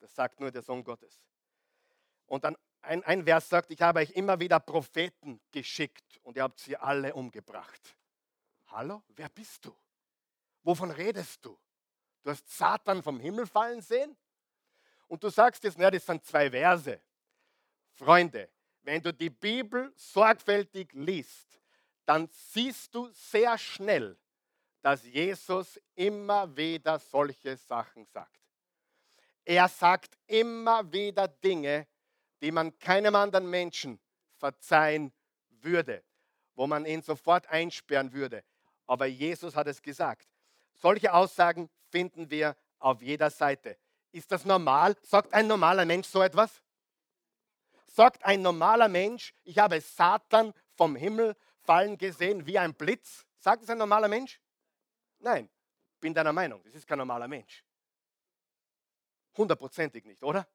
[0.00, 1.22] Das sagt nur der Sohn Gottes.
[2.26, 6.42] Und dann ein, ein Vers sagt, ich habe euch immer wieder Propheten geschickt und ihr
[6.42, 7.96] habt sie alle umgebracht.
[8.72, 9.72] Hallo, wer bist du?
[10.64, 11.56] Wovon redest du?
[12.22, 14.16] Du hast Satan vom Himmel fallen sehen?
[15.08, 17.00] Und du sagst jetzt, naja, das sind zwei Verse.
[17.92, 18.48] Freunde,
[18.82, 21.60] wenn du die Bibel sorgfältig liest,
[22.04, 24.16] dann siehst du sehr schnell,
[24.80, 28.40] dass Jesus immer wieder solche Sachen sagt.
[29.44, 31.86] Er sagt immer wieder Dinge,
[32.40, 34.00] die man keinem anderen Menschen
[34.36, 35.12] verzeihen
[35.48, 36.02] würde,
[36.54, 38.44] wo man ihn sofort einsperren würde.
[38.86, 40.28] Aber Jesus hat es gesagt.
[40.74, 43.78] Solche Aussagen finden wir auf jeder Seite.
[44.10, 44.96] Ist das normal?
[45.02, 46.62] Sagt ein normaler Mensch so etwas?
[47.86, 53.26] Sagt ein normaler Mensch, ich habe Satan vom Himmel fallen gesehen wie ein Blitz?
[53.38, 54.40] Sagt es ein normaler Mensch?
[55.18, 55.48] Nein,
[56.00, 57.64] bin deiner Meinung, das ist kein normaler Mensch.
[59.36, 60.48] Hundertprozentig nicht, oder?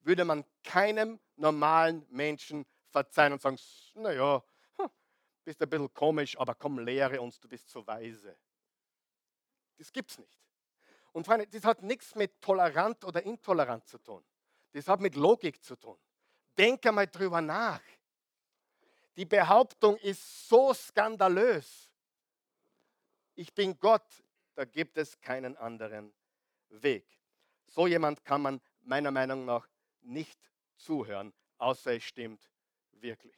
[0.00, 3.58] Würde man keinem normalen Menschen verzeihen und sagen,
[3.94, 4.42] naja,
[4.76, 4.90] hm,
[5.44, 8.36] bist ein bisschen komisch, aber komm, lehre uns, du bist so weise.
[9.78, 10.42] Das gibt's nicht.
[11.12, 14.24] Und Freunde, das hat nichts mit tolerant oder intolerant zu tun.
[14.72, 15.98] Das hat mit Logik zu tun.
[16.56, 17.82] Denk einmal drüber nach.
[19.16, 21.90] Die Behauptung ist so skandalös.
[23.34, 26.14] Ich bin Gott, da gibt es keinen anderen
[26.68, 27.06] Weg.
[27.66, 29.68] So jemand kann man meiner Meinung nach
[30.00, 30.38] nicht
[30.76, 32.50] zuhören, außer es stimmt
[32.92, 33.36] wirklich.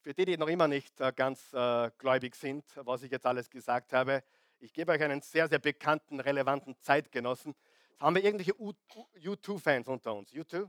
[0.00, 3.50] Für die, die noch immer nicht äh, ganz äh, gläubig sind, was ich jetzt alles
[3.50, 4.22] gesagt habe,
[4.60, 7.54] ich gebe euch einen sehr, sehr bekannten, relevanten Zeitgenossen.
[7.98, 10.32] Haben wir irgendwelche U2-Fans unter uns?
[10.32, 10.68] U2?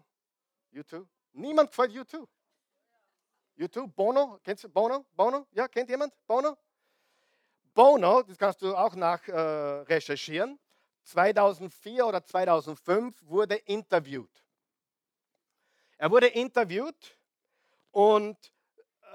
[0.73, 1.05] U2?
[1.33, 2.27] Niemand gefällt U2.
[3.57, 3.87] U2?
[3.87, 4.39] Bono?
[4.43, 5.05] Kennst du Bono?
[5.15, 5.47] Bono?
[5.51, 6.13] Ja, kennt jemand?
[6.25, 6.57] Bono?
[7.73, 10.59] Bono, das kannst du auch nach äh, recherchieren
[11.03, 14.29] 2004 oder 2005 wurde interviewt.
[15.97, 17.17] Er wurde interviewt
[17.91, 18.37] und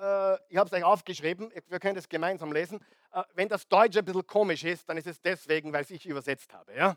[0.01, 2.85] äh, ich habe es euch aufgeschrieben, wir können das gemeinsam lesen.
[3.17, 6.53] Äh, wenn das Deutsche ein bisschen komisch ist, dann ist es deswegen, weil ich übersetzt
[6.53, 6.75] habe.
[6.77, 6.97] Ja?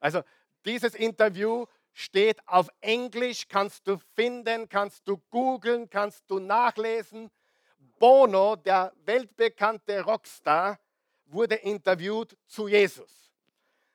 [0.00, 0.22] Also
[0.64, 7.30] dieses Interview steht auf Englisch, kannst du finden, kannst du googeln, kannst du nachlesen.
[7.98, 10.78] Bono, der weltbekannte Rockstar,
[11.26, 13.30] wurde interviewt zu Jesus.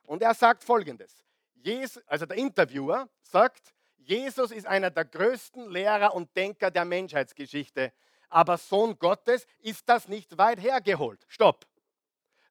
[0.04, 1.26] Und er sagt folgendes.
[1.56, 7.92] Jesus, also der Interviewer sagt, Jesus ist einer der größten Lehrer und Denker der Menschheitsgeschichte.
[8.30, 11.24] Aber Sohn Gottes ist das nicht weit hergeholt.
[11.28, 11.66] Stopp.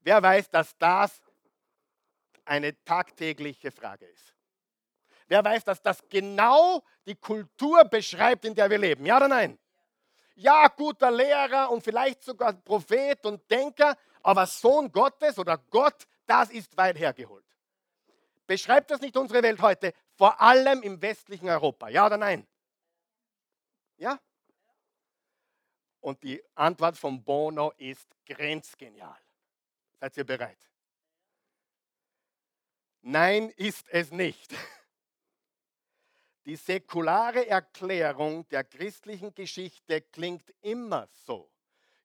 [0.01, 1.21] Wer weiß, dass das
[2.45, 4.35] eine tagtägliche Frage ist?
[5.29, 9.05] Wer weiß, dass das genau die Kultur beschreibt, in der wir leben?
[9.05, 9.59] Ja oder nein?
[10.37, 16.51] Ja, guter Lehrer und vielleicht sogar Prophet und Denker, aber Sohn Gottes oder Gott, das
[16.51, 17.45] ist weit hergeholt.
[18.47, 21.89] Beschreibt das nicht unsere Welt heute, vor allem im westlichen Europa?
[21.89, 22.47] Ja oder nein?
[23.97, 24.21] Ja?
[26.07, 29.19] Und die Antwort von Bono ist grenzgenial.
[29.99, 30.61] Seid ihr bereit?
[33.03, 34.55] Nein, ist es nicht.
[36.45, 41.51] Die säkulare Erklärung der christlichen Geschichte klingt immer so.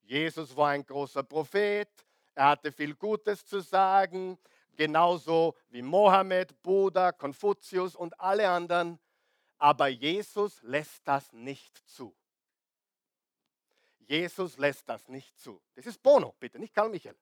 [0.01, 1.87] Jesus war ein großer Prophet,
[2.33, 4.39] er hatte viel Gutes zu sagen,
[4.75, 8.97] genauso wie Mohammed, Buddha, Konfuzius und alle anderen.
[9.59, 12.15] Aber Jesus lässt das nicht zu.
[14.11, 15.61] Jesus lässt das nicht zu.
[15.73, 17.15] Das ist Bono, bitte, nicht Karl Michael.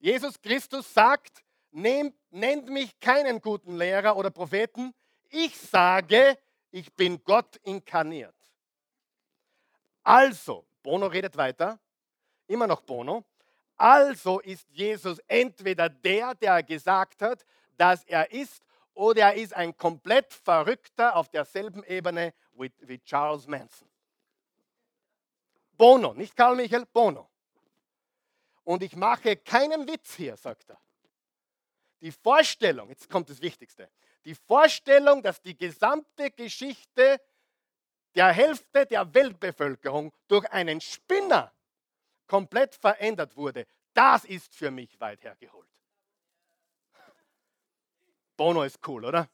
[0.00, 4.92] Jesus Christus sagt, nennt mich keinen guten Lehrer oder Propheten,
[5.30, 6.36] ich sage,
[6.72, 8.34] ich bin Gott inkarniert.
[10.02, 11.78] Also, Bono redet weiter,
[12.48, 13.24] immer noch Bono.
[13.76, 17.46] Also ist Jesus entweder der, der gesagt hat,
[17.76, 23.88] dass er ist, oder er ist ein komplett Verrückter auf derselben Ebene wie Charles Manson.
[25.78, 27.30] Bono, nicht Karl Michael, Bono.
[28.64, 30.78] Und ich mache keinen Witz hier, sagt er.
[32.00, 33.88] Die Vorstellung, jetzt kommt das Wichtigste,
[34.24, 37.20] die Vorstellung, dass die gesamte Geschichte
[38.14, 41.52] der Hälfte der Weltbevölkerung durch einen Spinner
[42.26, 45.68] komplett verändert wurde, das ist für mich weit hergeholt.
[48.36, 49.28] Bono ist cool, oder?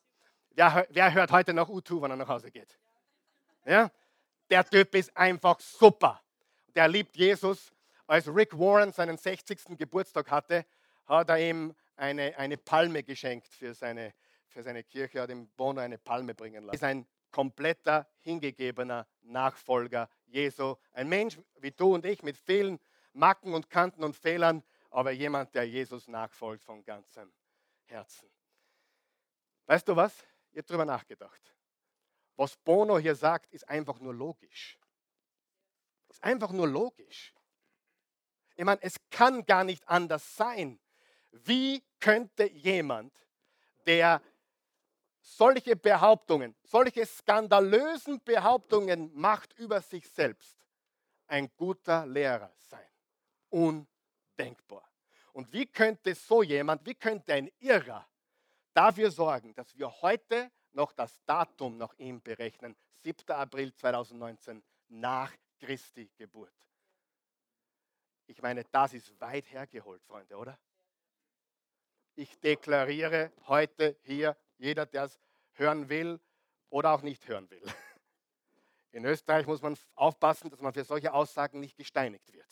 [0.50, 2.78] Wer, wer hört heute noch U2, wenn er nach Hause geht?
[3.64, 3.90] Ja?
[4.48, 6.23] Der Typ ist einfach super.
[6.74, 7.72] Der liebt Jesus.
[8.06, 9.78] Als Rick Warren seinen 60.
[9.78, 10.66] Geburtstag hatte,
[11.06, 14.12] hat er ihm eine, eine Palme geschenkt für seine,
[14.46, 16.70] für seine Kirche, hat ihm Bono eine Palme bringen lassen.
[16.70, 20.76] Er ist ein kompletter, hingegebener Nachfolger Jesu.
[20.92, 22.78] Ein Mensch wie du und ich mit vielen
[23.12, 27.32] Macken und Kanten und Fehlern, aber jemand, der Jesus nachfolgt von ganzem
[27.84, 28.28] Herzen.
[29.66, 30.14] Weißt du was?
[30.52, 31.54] Ihr habt darüber nachgedacht.
[32.37, 34.78] Was Bono hier sagt, ist einfach nur logisch.
[36.14, 37.35] Ist einfach nur logisch.
[38.55, 40.79] Ich meine, es kann gar nicht anders sein.
[41.33, 43.12] Wie könnte jemand,
[43.85, 44.22] der
[45.20, 50.57] solche Behauptungen, solche skandalösen Behauptungen macht über sich selbst,
[51.27, 52.88] ein guter Lehrer sein?
[53.50, 54.88] Undenkbar.
[55.33, 58.07] Und wie könnte so jemand, wie könnte ein Irrer
[58.72, 63.29] dafür sorgen, dass wir heute noch das Datum nach ihm berechnen, 7.
[63.33, 66.53] April 2019 nach Christi Geburt?
[68.27, 70.59] Ich meine, das ist weit hergeholt, Freunde, oder?
[72.17, 75.21] Ich deklariere heute hier, jeder, der es
[75.53, 76.21] hören will
[76.71, 77.62] oder auch nicht hören will.
[78.93, 82.49] In Österreich muss man aufpassen, dass man für solche Aussagen nicht gesteinigt wird.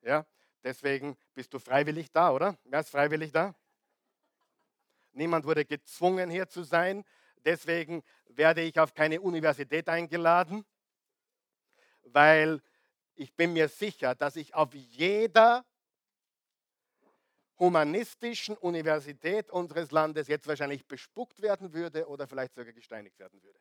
[0.00, 0.26] Ja,
[0.62, 2.58] deswegen bist du freiwillig da, oder?
[2.64, 3.54] Wer ist freiwillig da?
[5.12, 7.04] Niemand wurde gezwungen, hier zu sein.
[7.44, 10.64] Deswegen werde ich auf keine Universität eingeladen,
[12.04, 12.62] weil
[13.14, 15.64] ich bin mir sicher, dass ich auf jeder
[17.58, 23.60] humanistischen Universität unseres Landes jetzt wahrscheinlich bespuckt werden würde oder vielleicht sogar gesteinigt werden würde.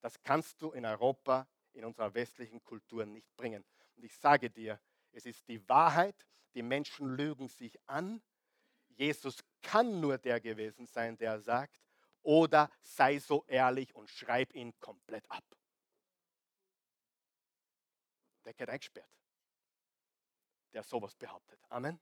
[0.00, 3.64] Das kannst du in Europa, in unserer westlichen Kultur nicht bringen.
[3.96, 4.80] Und ich sage dir,
[5.12, 8.22] es ist die Wahrheit, die Menschen lügen sich an.
[8.88, 11.80] Jesus kann nur der gewesen sein, der sagt,
[12.22, 15.44] oder sei so ehrlich und schreib ihn komplett ab.
[18.46, 19.10] Der geht eingesperrt,
[20.72, 21.60] der sowas behauptet.
[21.68, 22.00] Amen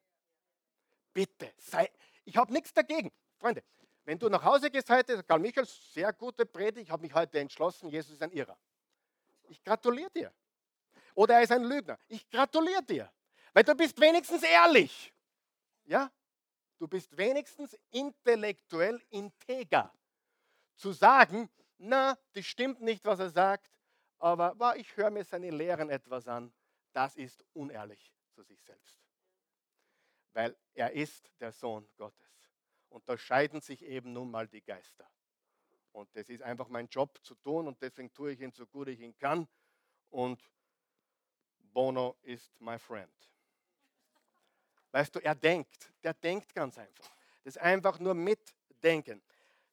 [1.15, 1.91] bitte, sei,
[2.25, 3.11] ich habe nichts dagegen.
[3.39, 3.63] Freunde,
[4.05, 7.39] wenn du nach Hause gehst heute, Karl Michael, sehr gute Predigt, ich habe mich heute
[7.39, 8.59] entschlossen, Jesus ist ein Irrer.
[9.45, 10.33] Ich gratuliere dir.
[11.15, 11.99] Oder er ist ein Lügner.
[12.09, 13.13] Ich gratuliere dir.
[13.53, 15.15] Weil du bist wenigstens ehrlich.
[15.85, 16.11] Ja?
[16.79, 19.95] Du bist wenigstens intellektuell integer.
[20.77, 23.71] Zu sagen, na, das stimmt nicht, was er sagt,
[24.19, 26.53] aber bah, ich höre mir seine Lehren etwas an,
[26.93, 29.01] das ist unehrlich zu sich selbst.
[30.33, 32.51] Weil er ist der Sohn Gottes.
[32.89, 35.09] Und da scheiden sich eben nun mal die Geister.
[35.93, 38.89] Und das ist einfach mein Job zu tun und deswegen tue ich ihn so gut
[38.89, 39.49] ich ihn kann.
[40.11, 40.41] Und
[41.59, 43.13] Bono ist my friend.
[44.91, 47.11] Weißt du, er denkt, der denkt ganz einfach.
[47.43, 49.23] Das ist einfach nur mitdenken.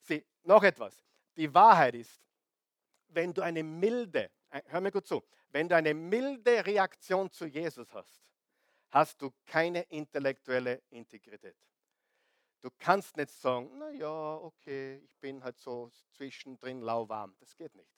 [0.01, 1.03] Sieh, noch etwas.
[1.35, 2.21] Die Wahrheit ist,
[3.13, 7.45] wenn du eine milde, äh, hör mir gut zu, wenn du eine milde Reaktion zu
[7.45, 8.31] Jesus hast,
[8.89, 11.57] hast du keine intellektuelle Integrität.
[12.61, 17.35] Du kannst nicht sagen, naja, okay, ich bin halt so zwischendrin lauwarm.
[17.39, 17.91] Das geht nicht.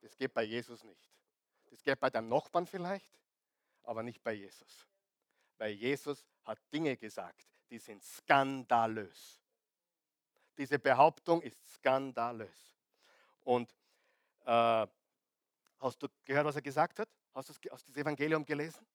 [0.00, 1.10] Das geht bei Jesus nicht.
[1.66, 3.18] Das geht bei deinem Nachbarn vielleicht,
[3.82, 4.86] aber nicht bei Jesus
[5.60, 9.40] weil Jesus hat Dinge gesagt, die sind skandalös.
[10.56, 12.78] Diese Behauptung ist skandalös.
[13.42, 13.76] Und
[14.44, 14.86] äh,
[15.78, 17.08] hast du gehört, was er gesagt hat?
[17.34, 18.86] Hast du das, das Evangelium gelesen?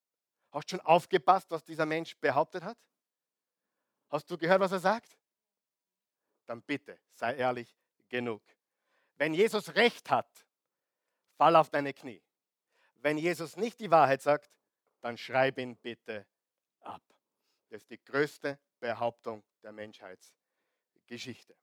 [0.51, 2.77] Hast du schon aufgepasst, was dieser Mensch behauptet hat?
[4.09, 5.17] Hast du gehört, was er sagt?
[6.45, 7.75] Dann bitte, sei ehrlich
[8.07, 8.43] genug.
[9.15, 10.45] Wenn Jesus recht hat,
[11.37, 12.21] fall auf deine Knie.
[12.95, 14.51] Wenn Jesus nicht die Wahrheit sagt,
[15.01, 16.25] dann schreib ihn bitte
[16.79, 17.03] ab.
[17.69, 21.55] Das ist die größte Behauptung der Menschheitsgeschichte.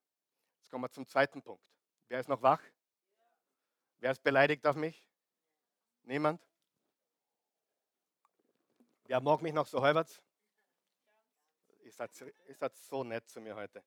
[0.59, 1.65] Jetzt kommen wir zum zweiten Punkt.
[2.09, 2.63] Wer ist noch wach?
[4.03, 5.01] Wer ist beleidigt auf mich?
[6.03, 6.45] Niemand?
[9.05, 9.79] Wer mag mich noch so?
[9.79, 10.05] Ihr
[11.93, 12.11] seid,
[12.49, 13.81] ihr seid so nett zu mir heute.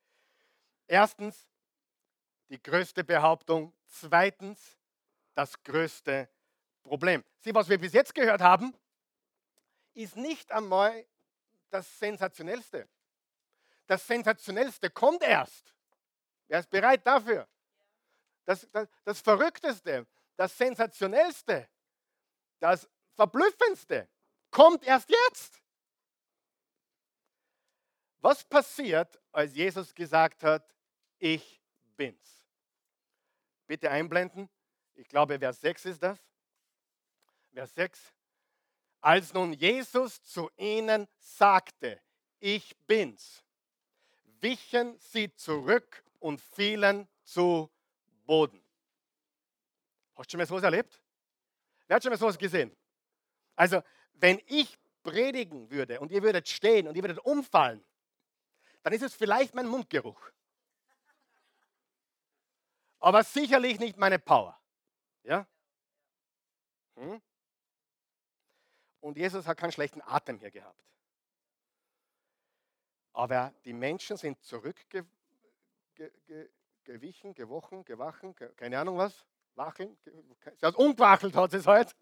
[0.87, 1.49] Erstens,
[2.47, 3.73] die größte Behauptung.
[3.87, 4.77] Zweitens,
[5.33, 6.29] das größte
[6.81, 7.21] Problem.
[7.39, 8.73] Sieh, was wir bis jetzt gehört haben,
[9.95, 11.05] ist nicht einmal
[11.69, 12.87] das Sensationellste.
[13.85, 15.75] Das Sensationellste kommt erst.
[16.47, 17.49] Wer ist bereit dafür?
[18.45, 21.69] Das, das, das Verrückteste, das Sensationellste,
[22.59, 24.07] das Verblüffendste
[24.51, 25.61] kommt erst jetzt.
[28.19, 30.73] Was passiert, als Jesus gesagt hat,
[31.19, 31.61] ich
[31.95, 32.43] bin's?
[33.67, 34.49] Bitte einblenden.
[34.93, 36.19] Ich glaube, Vers 6 ist das.
[37.53, 38.13] Vers 6.
[39.01, 42.01] Als nun Jesus zu ihnen sagte,
[42.39, 43.43] ich bin's,
[44.39, 47.69] wichen sie zurück und fielen zu
[48.25, 48.63] Boden.
[50.15, 51.01] Hast du schon mal sowas erlebt?
[51.87, 52.75] Wer hat schon mal sowas gesehen?
[53.55, 53.81] Also,
[54.13, 57.83] wenn ich predigen würde und ihr würdet stehen und ihr würdet umfallen,
[58.83, 60.31] dann ist es vielleicht mein Mundgeruch.
[62.99, 64.59] Aber sicherlich nicht meine Power.
[65.23, 65.47] Ja?
[66.95, 67.21] Hm?
[69.01, 70.83] Und Jesus hat keinen schlechten Atem hier gehabt.
[73.13, 74.37] Aber die Menschen sind
[76.85, 79.97] zurückgewichen, gewochen, gewachen, keine Ahnung was, wacheln.
[80.61, 81.95] Hat umgewachelt, hat es halt.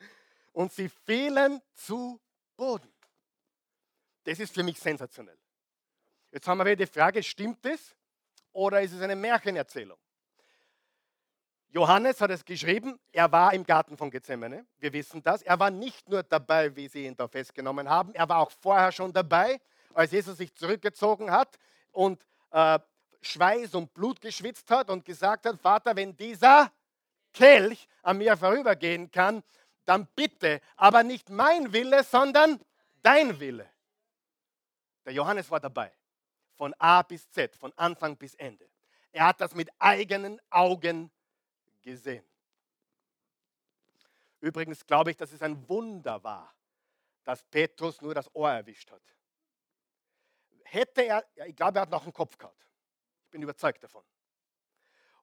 [0.52, 2.20] Und sie fielen zu
[2.56, 2.92] Boden.
[4.24, 5.38] Das ist für mich sensationell.
[6.32, 7.94] Jetzt haben wir wieder die Frage, stimmt es
[8.52, 9.98] oder ist es eine Märchenerzählung?
[11.68, 14.66] Johannes hat es geschrieben, er war im Garten von Gethsemane.
[14.78, 15.42] Wir wissen das.
[15.42, 18.90] Er war nicht nur dabei, wie sie ihn da festgenommen haben, er war auch vorher
[18.90, 19.60] schon dabei,
[19.94, 21.58] als Jesus sich zurückgezogen hat
[21.92, 22.78] und äh,
[23.22, 26.72] Schweiß und Blut geschwitzt hat und gesagt hat, Vater, wenn dieser
[27.32, 29.42] Kelch an mir vorübergehen kann,
[29.84, 32.60] dann bitte, aber nicht mein Wille, sondern
[33.02, 33.68] dein Wille.
[35.04, 35.92] Der Johannes war dabei,
[36.54, 38.68] von A bis Z, von Anfang bis Ende.
[39.12, 41.10] Er hat das mit eigenen Augen
[41.82, 42.24] gesehen.
[44.40, 46.54] Übrigens glaube ich, dass es ein Wunder war,
[47.24, 49.02] dass Petrus nur das Ohr erwischt hat.
[50.64, 52.69] Hätte er, ich glaube, er hat noch einen Kopf gehabt.
[53.30, 54.02] Ich bin überzeugt davon.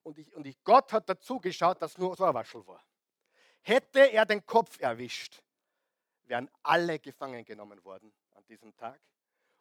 [0.02, 2.82] Und, ich, und ich, Gott hat dazu geschaut, dass nur das Ohrwaschel war.
[3.64, 5.44] Hätte er den Kopf erwischt,
[6.24, 8.98] wären alle gefangen genommen worden an diesem Tag.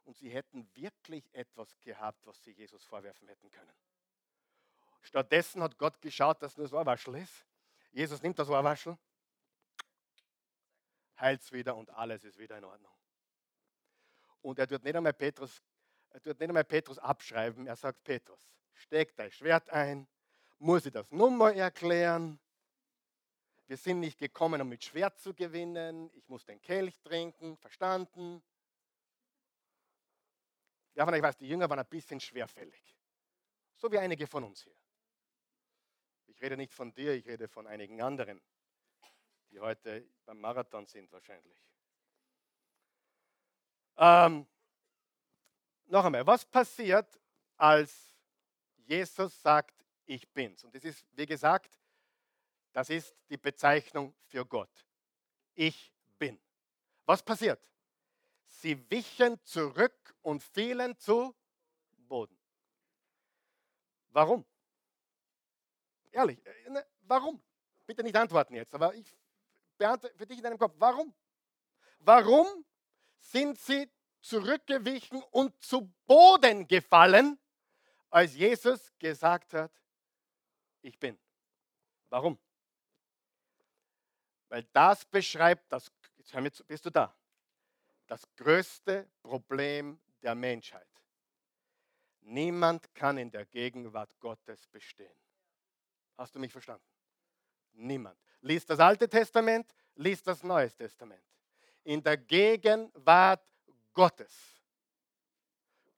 [0.05, 3.75] Und sie hätten wirklich etwas gehabt, was sie Jesus vorwerfen hätten können.
[5.03, 7.45] Stattdessen hat Gott geschaut, dass nur das Ohrwaschel ist.
[7.91, 8.97] Jesus nimmt das Ohrwaschel,
[11.19, 12.93] heilt es wieder und alles ist wieder in Ordnung.
[14.41, 15.61] Und er tut nicht einmal Petrus,
[16.17, 17.67] er tut nicht einmal Petrus abschreiben.
[17.67, 18.41] Er sagt, Petrus,
[18.73, 20.09] steck dein Schwert ein.
[20.59, 22.41] Muss ich das Nummer erklären?
[23.67, 26.11] Wir sind nicht gekommen, um mit Schwert zu gewinnen.
[26.15, 27.59] Ich muss den Kelch trinken.
[27.59, 28.43] Verstanden?
[30.95, 32.97] Ja, von euch weiß, die Jünger waren ein bisschen schwerfällig.
[33.75, 34.77] So wie einige von uns hier.
[36.29, 38.41] Ich rede nicht von dir, ich rede von einigen anderen,
[39.51, 41.63] die heute beim Marathon sind wahrscheinlich.
[43.99, 44.47] Ähm,
[45.87, 47.21] noch einmal, was passiert,
[47.57, 48.15] als
[48.87, 50.63] Jesus sagt, ich bin's?
[50.65, 51.79] Und das ist, wie gesagt,
[52.73, 54.87] das ist die Bezeichnung für Gott.
[55.55, 56.39] Ich bin.
[57.05, 57.61] Was passiert?
[58.45, 61.35] Sie wichen zurück und fielen zu
[61.97, 62.39] Boden.
[64.11, 64.45] Warum?
[66.11, 67.43] Ehrlich, äh, ne, warum?
[67.87, 69.15] Bitte nicht antworten jetzt, aber ich
[69.77, 70.75] beantworte für dich in deinem Kopf.
[70.79, 71.15] Warum?
[71.99, 72.47] Warum
[73.19, 73.91] sind sie
[74.27, 77.39] zurückgewichen und zu Boden gefallen,
[78.11, 79.73] als Jesus gesagt hat,
[80.83, 81.19] ich bin?
[82.09, 82.39] Warum?
[84.49, 87.15] Weil das beschreibt, das, jetzt bist du da,
[88.07, 90.87] das größte Problem der Menschheit.
[92.21, 95.17] Niemand kann in der Gegenwart Gottes bestehen.
[96.17, 96.87] Hast du mich verstanden?
[97.75, 98.19] Niemand.
[98.41, 101.23] Lies das Alte Testament, lies das Neue Testament.
[101.85, 103.56] In der Gegenwart
[103.97, 104.33] Gottes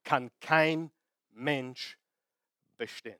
[0.03, 0.91] kann kein
[1.31, 1.99] Mensch
[2.77, 3.19] bestehen.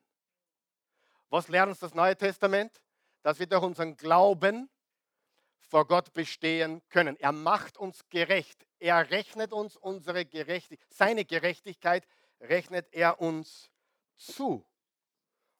[1.29, 2.81] Was lernt uns das Neue Testament?
[3.21, 4.69] Dass wir durch unseren Glauben
[5.59, 7.19] vor Gott bestehen können.
[7.19, 8.65] Er macht uns gerecht.
[8.79, 12.07] Er rechnet uns unsere Gerechtigkeit, seine Gerechtigkeit
[12.39, 13.69] rechnet er uns
[14.15, 14.65] zu.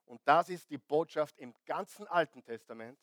[0.06, 2.98] Und das ist die Botschaft im ganzen Alten Testament,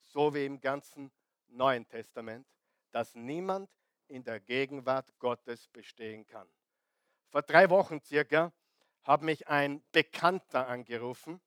[0.00, 1.10] so wie im ganzen
[1.48, 2.46] Neuen Testament,
[2.92, 3.68] dass niemand
[4.10, 6.48] in der Gegenwart Gottes bestehen kann.
[7.28, 8.52] Vor drei Wochen circa
[9.04, 11.40] hat mich ein Bekannter angerufen.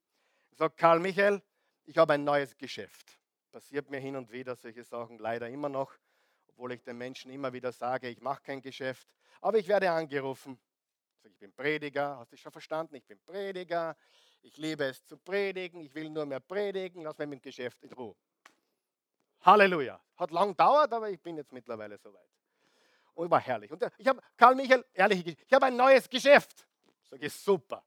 [0.51, 1.41] Er sagt, Karl Michael,
[1.85, 3.19] ich habe ein neues Geschäft.
[3.51, 5.93] Passiert mir hin und wieder solche Sachen leider immer noch,
[6.47, 9.07] obwohl ich den Menschen immer wieder sage, ich mache kein Geschäft.
[9.41, 10.59] Aber ich werde angerufen.
[11.23, 12.95] Ich bin Prediger, hast du schon verstanden?
[12.95, 13.95] Ich bin Prediger.
[14.41, 15.79] Ich liebe es zu predigen.
[15.79, 17.01] Ich will nur mehr predigen.
[17.03, 18.15] Lass mich mit dem Geschäft in Ruhe.
[19.41, 20.01] Halleluja.
[20.17, 22.29] Hat lang gedauert, aber ich bin jetzt mittlerweile soweit.
[23.13, 23.71] Und war herrlich.
[23.71, 26.67] Und ich habe, Karl Michael, ehrlich, ich habe ein neues Geschäft.
[27.03, 27.85] Sag ich, super.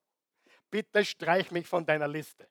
[0.71, 2.49] Bitte streich mich von deiner Liste.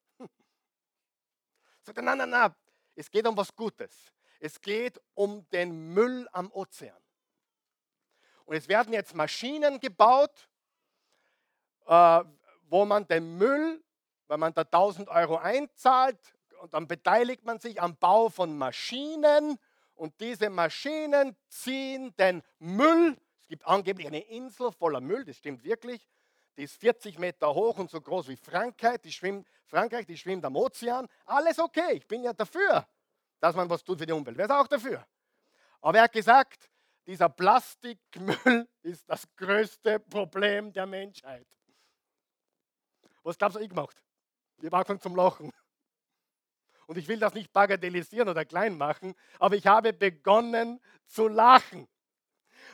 [1.82, 2.55] Sagt er, nein, nein, nein,
[2.95, 4.11] es geht um was Gutes.
[4.39, 6.99] Es geht um den Müll am Ozean.
[8.45, 10.49] Und es werden jetzt Maschinen gebaut,
[11.86, 12.23] äh,
[12.63, 13.84] wo man den Müll,
[14.28, 16.19] wenn man da 1000 Euro einzahlt,
[16.59, 19.59] und dann beteiligt man sich am Bau von Maschinen
[19.95, 23.17] und diese Maschinen ziehen den Müll.
[23.41, 26.07] Es gibt angeblich eine Insel voller Müll, das stimmt wirklich.
[26.57, 28.99] Die ist 40 Meter hoch und so groß wie Frankreich.
[29.01, 31.07] Die schwimmt, Frankreich, die schwimmt am Ozean.
[31.25, 32.87] Alles okay, ich bin ja dafür,
[33.39, 34.37] dass man was tut für die Umwelt.
[34.37, 35.05] Wer ist auch dafür?
[35.81, 36.69] Aber er hat gesagt,
[37.05, 41.45] dieser Plastikmüll ist das größte Problem der Menschheit.
[43.23, 44.01] Was glaubst du, ich gemacht?
[44.57, 45.51] Ich habe angefangen zum Lachen.
[46.88, 51.88] Und ich will das nicht bagatellisieren oder klein machen, aber ich habe begonnen zu lachen.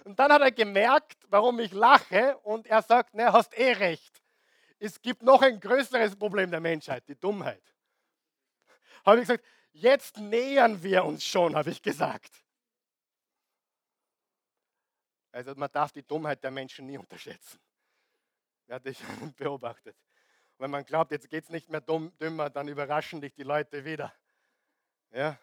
[0.03, 4.22] Und dann hat er gemerkt, warum ich lache und er sagt, ne, hast eh recht.
[4.80, 7.64] Es gibt noch ein größeres Problem der Menschheit, die Dummheit.
[9.05, 12.43] Habe ich gesagt, jetzt nähern wir uns schon, habe ich gesagt.
[15.32, 17.59] Also man darf die Dummheit der Menschen nie unterschätzen.
[18.70, 18.99] Hat dich
[19.38, 19.95] beobachtet?
[20.62, 23.84] Wenn man glaubt, jetzt geht es nicht mehr dumm, dümmer, dann überraschen dich die Leute
[23.84, 24.14] wieder.
[25.12, 25.38] Ja?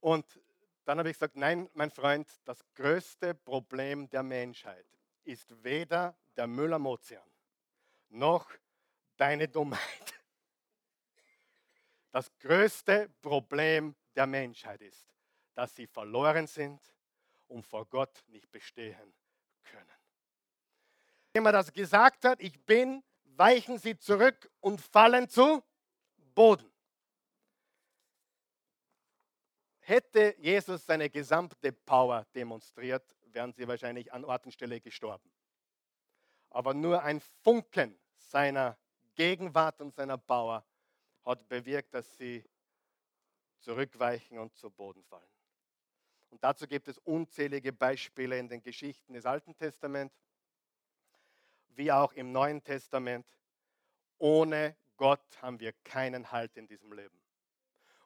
[0.00, 0.40] Und
[0.84, 4.84] dann habe ich gesagt, nein, mein Freund, das größte Problem der Menschheit
[5.22, 7.22] ist weder der Müll am Ozean
[8.08, 8.50] noch
[9.16, 10.14] deine Dummheit.
[12.10, 15.14] Das größte Problem der Menschheit ist,
[15.54, 16.80] dass sie verloren sind
[17.46, 19.14] und vor Gott nicht bestehen
[19.62, 19.86] können.
[21.34, 23.04] Wenn man das gesagt hat, ich bin,
[23.38, 25.62] weichen sie zurück und fallen zu
[26.34, 26.70] Boden.
[29.80, 35.30] Hätte Jesus seine gesamte Power demonstriert, wären sie wahrscheinlich an Ort und Stelle gestorben.
[36.50, 38.76] Aber nur ein Funken seiner
[39.14, 40.64] Gegenwart und seiner Power
[41.24, 42.44] hat bewirkt, dass sie
[43.60, 45.30] zurückweichen und zu Boden fallen.
[46.30, 50.14] Und dazu gibt es unzählige Beispiele in den Geschichten des Alten Testaments,
[51.78, 53.24] wie auch im Neuen Testament.
[54.18, 57.22] Ohne Gott haben wir keinen Halt in diesem Leben.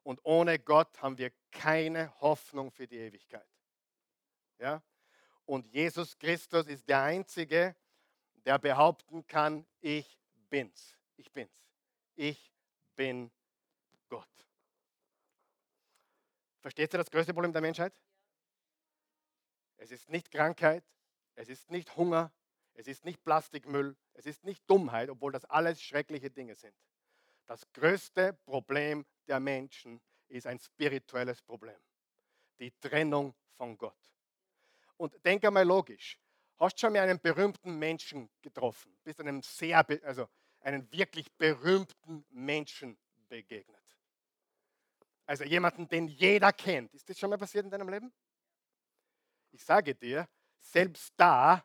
[0.02, 3.48] Und ohne Gott haben wir keine Hoffnung für die Ewigkeit.
[4.58, 4.82] Ja?
[5.46, 7.74] Und Jesus Christus ist der Einzige,
[8.44, 10.18] der behaupten kann, ich
[10.50, 10.98] bin's.
[11.16, 11.50] Ich bin's.
[12.14, 12.52] Ich
[12.94, 13.30] bin
[14.10, 14.28] Gott.
[16.60, 17.94] Versteht ihr das größte Problem der Menschheit?
[19.78, 20.84] Es ist nicht Krankheit,
[21.36, 22.30] es ist nicht Hunger,
[22.74, 26.74] es ist nicht Plastikmüll, es ist nicht Dummheit, obwohl das alles schreckliche Dinge sind.
[27.46, 31.78] Das größte Problem der Menschen ist ein spirituelles Problem.
[32.58, 33.98] Die Trennung von Gott.
[34.96, 36.18] Und denk einmal logisch.
[36.58, 38.96] Hast schon mal einen berühmten Menschen getroffen?
[39.02, 40.28] Bist einem sehr, also
[40.60, 42.96] einen wirklich berühmten Menschen
[43.28, 43.82] begegnet?
[45.26, 46.94] Also jemanden, den jeder kennt.
[46.94, 48.12] Ist das schon mal passiert in deinem Leben?
[49.50, 50.28] Ich sage dir,
[50.60, 51.64] selbst da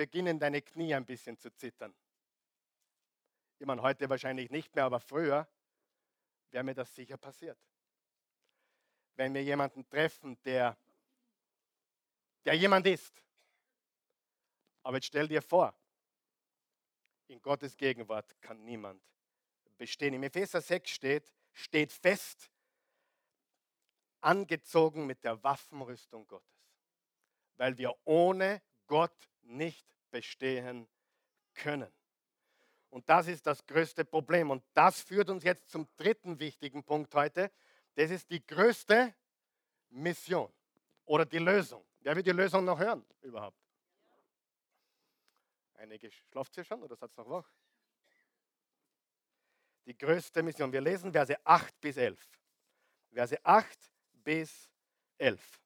[0.00, 1.94] beginnen deine Knie ein bisschen zu zittern.
[3.58, 5.46] Ich meine, heute wahrscheinlich nicht mehr, aber früher
[6.50, 7.58] wäre mir das sicher passiert.
[9.16, 10.74] Wenn wir jemanden treffen, der,
[12.46, 13.22] der jemand ist.
[14.84, 15.78] Aber jetzt stell dir vor,
[17.26, 19.04] in Gottes Gegenwart kann niemand
[19.76, 20.14] bestehen.
[20.14, 22.50] Im Epheser 6 steht, steht fest,
[24.22, 26.72] angezogen mit der Waffenrüstung Gottes,
[27.58, 30.88] weil wir ohne Gott nicht bestehen
[31.54, 31.92] können.
[32.90, 34.50] Und das ist das größte Problem.
[34.50, 37.50] Und das führt uns jetzt zum dritten wichtigen Punkt heute.
[37.94, 39.14] Das ist die größte
[39.90, 40.52] Mission
[41.04, 41.84] oder die Lösung.
[42.00, 43.58] Wer will die Lösung noch hören überhaupt?
[45.74, 47.50] Einige schlaft ihr schon oder seid noch wach?
[49.86, 50.72] Die größte Mission.
[50.72, 52.40] Wir lesen Verse 8 bis 11.
[53.12, 53.78] Verse 8
[54.12, 54.68] bis
[55.18, 55.60] 11.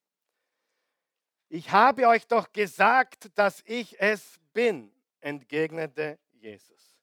[1.48, 6.96] Ich habe euch doch gesagt, dass ich es bin, entgegnete Jesus.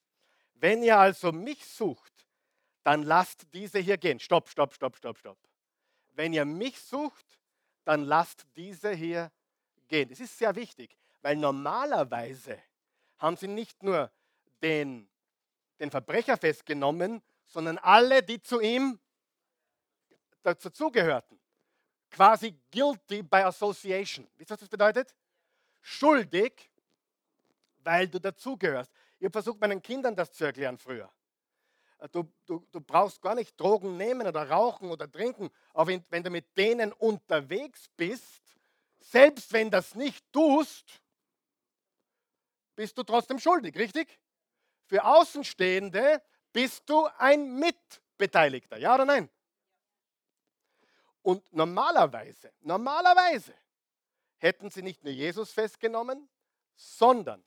[0.56, 2.28] Wenn ihr also mich sucht,
[2.84, 4.20] dann lasst diese hier gehen.
[4.20, 5.38] Stopp, stopp, stopp, stopp, stopp.
[6.14, 7.26] Wenn ihr mich sucht,
[7.84, 9.32] dann lasst diese hier
[9.88, 10.10] gehen.
[10.10, 12.60] Das ist sehr wichtig, weil normalerweise
[13.18, 14.12] haben sie nicht nur
[14.62, 15.10] den,
[15.80, 19.00] den Verbrecher festgenommen, sondern alle, die zu ihm
[20.44, 21.41] dazugehörten
[22.12, 24.28] quasi guilty by association.
[24.38, 25.16] Wisst ihr, was das bedeutet?
[25.82, 26.70] Schuldig,
[27.80, 28.92] weil du dazugehörst.
[29.18, 31.10] Ich habe versucht, meinen Kindern das zu erklären früher.
[32.00, 36.04] Äh, du, du, du brauchst gar nicht Drogen nehmen oder rauchen oder trinken, aber wenn,
[36.10, 38.42] wenn du mit denen unterwegs bist,
[39.00, 41.02] selbst wenn das nicht tust,
[42.76, 44.20] bist du trotzdem schuldig, richtig?
[44.86, 49.30] Für Außenstehende bist du ein Mitbeteiligter, ja oder nein?
[51.22, 53.54] Und normalerweise, normalerweise
[54.38, 56.30] hätten sie nicht nur Jesus festgenommen,
[56.76, 57.44] sondern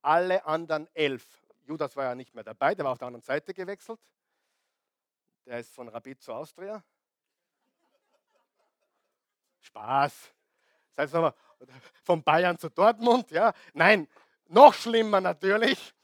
[0.00, 1.44] alle anderen elf.
[1.66, 4.00] Judas war ja nicht mehr dabei, der war auf der anderen Seite gewechselt.
[5.46, 6.82] Der ist von Rabbi zu Austria.
[9.60, 10.32] Spaß.
[10.94, 11.34] Das heißt nochmal,
[12.02, 13.52] von Bayern zu Dortmund, ja.
[13.72, 14.08] Nein,
[14.46, 15.94] noch schlimmer natürlich.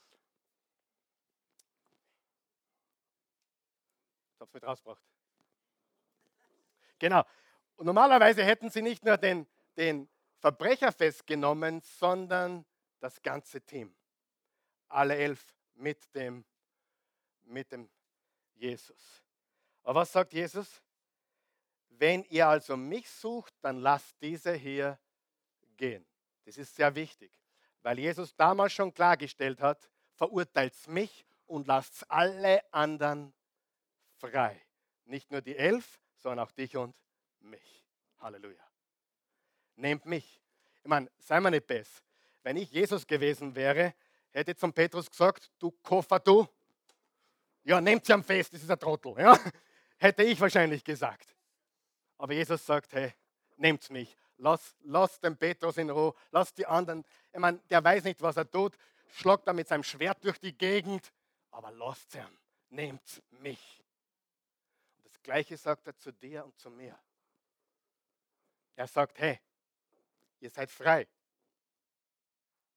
[4.33, 5.10] Ich habe es mit rausgebracht.
[7.01, 7.25] Genau.
[7.77, 12.63] Und normalerweise hätten sie nicht nur den, den Verbrecher festgenommen, sondern
[12.99, 13.95] das ganze Team.
[14.87, 16.45] Alle elf mit dem,
[17.41, 17.89] mit dem
[18.53, 19.23] Jesus.
[19.81, 20.83] Aber was sagt Jesus?
[21.89, 24.99] Wenn ihr also mich sucht, dann lasst diese hier
[25.77, 26.05] gehen.
[26.45, 27.31] Das ist sehr wichtig,
[27.81, 33.33] weil Jesus damals schon klargestellt hat, verurteilt mich und lasst alle anderen
[34.17, 34.63] frei.
[35.05, 36.95] Nicht nur die elf, sondern auch dich und
[37.39, 37.83] mich.
[38.19, 38.63] Halleluja.
[39.75, 40.41] Nehmt mich.
[40.83, 42.01] Ich meine, sei mal nicht besser.
[42.43, 43.93] Wenn ich Jesus gewesen wäre,
[44.31, 46.47] hätte ich zum Petrus gesagt, du Koffer, du.
[47.63, 49.13] Ja, nehmt sie am Fest, das ist ein Trottel.
[49.17, 49.37] Ja?
[49.97, 51.35] Hätte ich wahrscheinlich gesagt.
[52.17, 53.13] Aber Jesus sagt, hey,
[53.57, 54.15] nehmt mich.
[54.37, 57.05] Lass, lass den Petrus in Ruhe, lass die anderen.
[57.31, 58.75] Ich meine, der weiß nicht, was er tut,
[59.09, 61.13] schlagt er mit seinem Schwert durch die Gegend,
[61.51, 63.80] aber lasst ihn, nehmt mich.
[65.23, 66.97] Gleiche sagt er zu dir und zu mir.
[68.75, 69.39] Er sagt, hey,
[70.39, 71.07] ihr seid frei.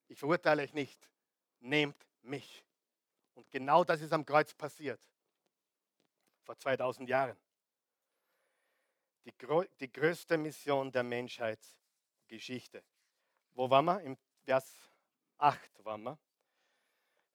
[0.09, 1.09] Ich verurteile euch nicht.
[1.61, 2.65] Nehmt mich.
[3.35, 5.01] Und genau das ist am Kreuz passiert.
[6.43, 7.37] Vor 2000 Jahren.
[9.25, 9.33] Die,
[9.81, 12.85] die größte Mission der Menschheitsgeschichte.
[13.55, 14.01] Wo waren wir?
[14.03, 14.75] Im Vers
[15.39, 16.19] 8 waren wir.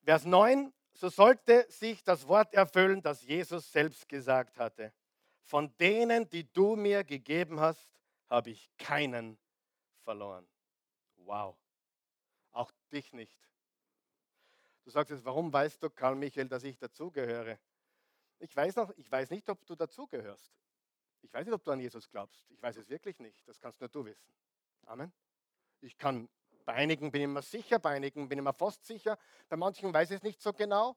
[0.03, 4.93] Vers 9, so sollte sich das Wort erfüllen, das Jesus selbst gesagt hatte.
[5.50, 7.91] Von denen, die du mir gegeben hast,
[8.28, 9.39] habe ich keinen
[10.04, 10.47] verloren.
[11.18, 11.58] Wow.
[12.52, 13.50] Auch dich nicht.
[14.84, 17.58] Du sagst jetzt, warum weißt du, Karl Michael, dass ich dazugehöre?
[18.38, 20.54] Ich weiß, noch, ich weiß nicht, ob du dazugehörst.
[21.24, 22.45] Ich weiß nicht, ob du an Jesus glaubst.
[22.52, 23.47] Ich weiß es wirklich nicht.
[23.47, 24.32] Das kannst nur du wissen.
[24.86, 25.12] Amen.
[25.82, 26.30] Ich kann,
[26.64, 29.91] bei einigen bin ich mir sicher, bei einigen bin ich mir fast sicher, bei manchen
[29.91, 30.95] weiß ich es nicht so genau.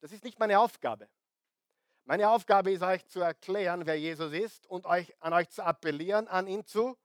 [0.00, 1.10] Das ist nicht meine Aufgabe.
[2.08, 6.28] Meine Aufgabe ist euch zu erklären, wer Jesus ist und euch, an euch zu appellieren,
[6.28, 6.96] an ihn zu,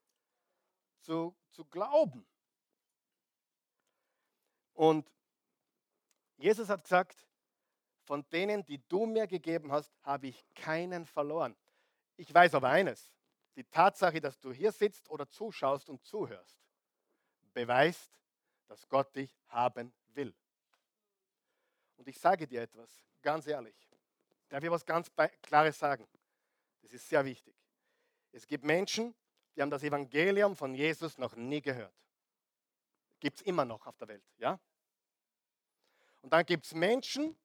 [0.99, 2.23] zu, zu glauben.
[4.73, 5.11] Und
[6.37, 7.27] Jesus hat gesagt,
[8.03, 11.57] von denen, die du mir gegeben hast, habe ich keinen verloren.
[12.15, 13.11] Ich weiß aber eines,
[13.55, 16.59] die Tatsache, dass du hier sitzt oder zuschaust und zuhörst,
[17.53, 18.21] beweist,
[18.67, 20.35] dass Gott dich haben will.
[21.97, 23.90] Und ich sage dir etwas, ganz ehrlich.
[24.51, 25.09] Darf ich was ganz
[25.41, 26.05] Klares sagen?
[26.81, 27.55] Das ist sehr wichtig.
[28.33, 29.15] Es gibt Menschen,
[29.55, 31.93] die haben das Evangelium von Jesus noch nie gehört.
[33.21, 34.59] Gibt es immer noch auf der Welt, ja?
[36.21, 37.37] Und dann gibt es Menschen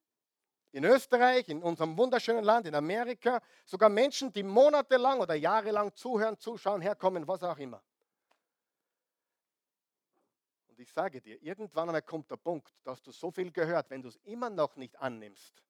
[0.73, 6.37] in Österreich, in unserem wunderschönen Land, in Amerika, sogar Menschen, die monatelang oder jahrelang zuhören,
[6.41, 7.85] zuschauen, herkommen, was auch immer.
[10.67, 14.03] Und ich sage dir, irgendwann einmal kommt der Punkt, dass du so viel gehört, wenn
[14.03, 15.63] du es immer noch nicht annimmst,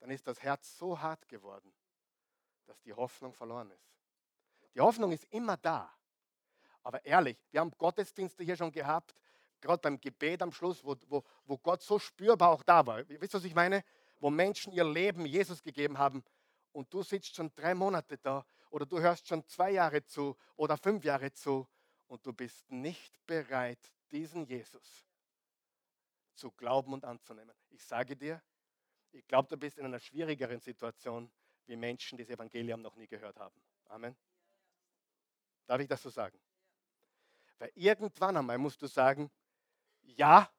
[0.00, 1.72] dann ist das Herz so hart geworden,
[2.66, 3.90] dass die Hoffnung verloren ist.
[4.74, 5.92] Die Hoffnung ist immer da.
[6.82, 9.14] Aber ehrlich, wir haben Gottesdienste hier schon gehabt,
[9.60, 13.06] gerade beim Gebet am Schluss, wo, wo, wo Gott so spürbar auch da war.
[13.08, 13.84] Wisst ihr, was ich meine?
[14.18, 16.24] Wo Menschen ihr Leben Jesus gegeben haben
[16.72, 20.76] und du sitzt schon drei Monate da oder du hörst schon zwei Jahre zu oder
[20.76, 21.66] fünf Jahre zu
[22.06, 25.06] und du bist nicht bereit, diesen Jesus
[26.34, 27.54] zu glauben und anzunehmen.
[27.68, 28.42] Ich sage dir,
[29.12, 31.30] ich glaube, du bist in einer schwierigeren Situation,
[31.66, 33.54] wie Menschen, die das Evangelium noch nie gehört haben.
[33.86, 34.16] Amen.
[35.66, 36.38] Darf ich das so sagen?
[37.58, 39.30] Weil irgendwann einmal musst du sagen,
[40.02, 40.50] ja,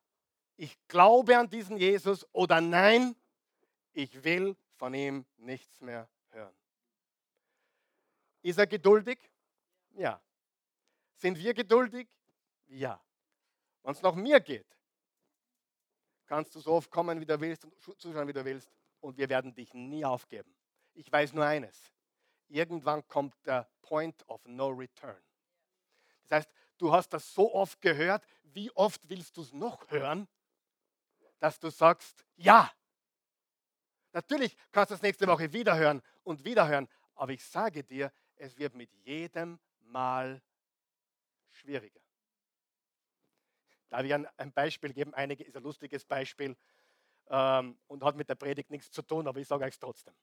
[0.55, 3.15] ich glaube an diesen Jesus oder nein,
[3.93, 6.55] ich will von ihm nichts mehr hören.
[8.41, 9.19] Ist er geduldig?
[9.91, 10.21] Ja.
[11.15, 12.07] Sind wir geduldig?
[12.67, 13.03] Ja.
[13.83, 14.67] Wenn es nach mir geht,
[16.31, 18.71] kannst du so oft kommen, wie du willst und zuschauen, wie du willst
[19.01, 20.55] und wir werden dich nie aufgeben.
[20.93, 21.91] Ich weiß nur eines.
[22.47, 25.21] Irgendwann kommt der Point of No Return.
[26.23, 30.25] Das heißt, du hast das so oft gehört, wie oft willst du es noch hören,
[31.39, 32.71] dass du sagst, ja.
[34.13, 38.09] Natürlich kannst du es nächste Woche wieder hören und wieder hören, aber ich sage dir,
[38.37, 40.41] es wird mit jedem Mal
[41.49, 42.00] schwieriger.
[43.91, 45.13] Darf ich ein Beispiel geben?
[45.13, 46.55] Einige ist ein lustiges Beispiel
[47.29, 50.13] ähm, und hat mit der Predigt nichts zu tun, aber ich sage euch trotzdem.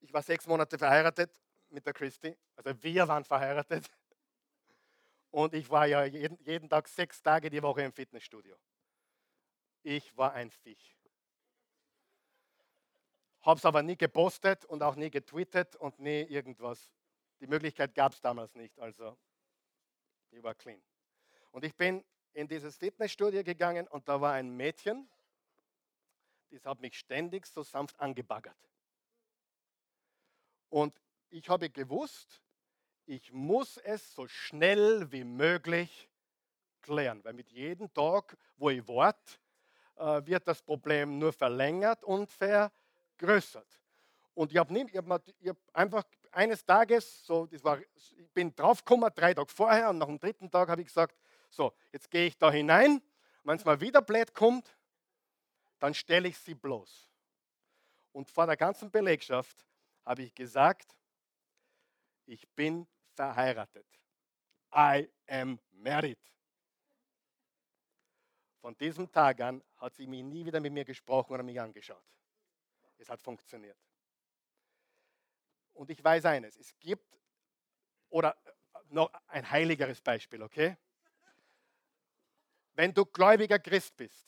[0.00, 1.30] Ich war sechs Monate verheiratet
[1.70, 3.90] mit der Christi, also wir waren verheiratet.
[5.30, 8.54] Und ich war ja jeden, jeden Tag sechs Tage die Woche im Fitnessstudio.
[9.82, 10.94] Ich war ein Fisch.
[13.40, 16.90] Habe es aber nie gepostet und auch nie getweetet und nie irgendwas.
[17.40, 19.16] Die Möglichkeit gab es damals nicht, also
[20.30, 20.80] ich war clean.
[21.52, 25.08] Und ich bin in dieses Fitnessstudio gegangen und da war ein Mädchen,
[26.50, 28.56] das hat mich ständig so sanft angebaggert.
[30.68, 31.00] Und
[31.30, 32.40] ich habe gewusst,
[33.06, 36.08] ich muss es so schnell wie möglich
[36.82, 39.38] klären, weil mit jedem Tag, wo ich warte,
[39.96, 43.80] äh, wird das Problem nur verlängert und vergrößert.
[44.34, 46.04] Und ich habe hab, hab einfach
[46.36, 50.50] eines Tages, so, das war, ich bin draufgekommen, drei Tage vorher, und nach dem dritten
[50.50, 51.16] Tag habe ich gesagt,
[51.48, 53.00] so, jetzt gehe ich da hinein,
[53.42, 54.76] wenn es mal wieder blöd kommt,
[55.78, 57.10] dann stelle ich sie bloß.
[58.12, 59.66] Und vor der ganzen Belegschaft
[60.04, 60.94] habe ich gesagt,
[62.26, 63.86] ich bin verheiratet.
[64.74, 66.18] I am married.
[68.60, 72.04] Von diesem Tag an hat sie mich nie wieder mit mir gesprochen oder mich angeschaut.
[72.98, 73.78] Es hat funktioniert.
[75.76, 77.06] Und ich weiß eines, es gibt,
[78.08, 78.36] oder
[78.88, 80.76] noch ein heiligeres Beispiel, okay?
[82.74, 84.26] Wenn du gläubiger Christ bist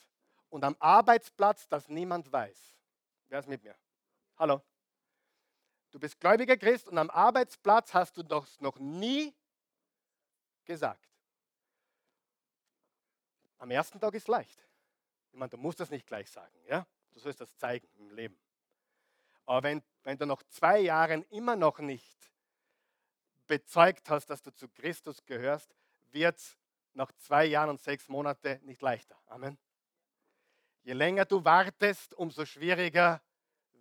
[0.51, 2.76] und am Arbeitsplatz das niemand weiß,
[3.28, 3.76] wer ist mit mir?
[4.36, 4.62] Hallo?
[5.90, 9.34] Du bist gläubiger Christ und am Arbeitsplatz hast du das noch nie
[10.64, 11.09] gesagt.
[13.59, 14.62] Am ersten Tag ist leicht.
[15.32, 16.86] Ich meine, du musst das nicht gleich sagen, ja?
[17.12, 18.38] Du sollst das zeigen im Leben.
[19.49, 22.30] Aber wenn, wenn du nach zwei Jahren immer noch nicht
[23.46, 25.74] bezeugt hast, dass du zu Christus gehörst,
[26.11, 26.59] wird es
[26.92, 29.16] nach zwei Jahren und sechs Monaten nicht leichter.
[29.24, 29.57] Amen.
[30.82, 33.22] Je länger du wartest, umso schwieriger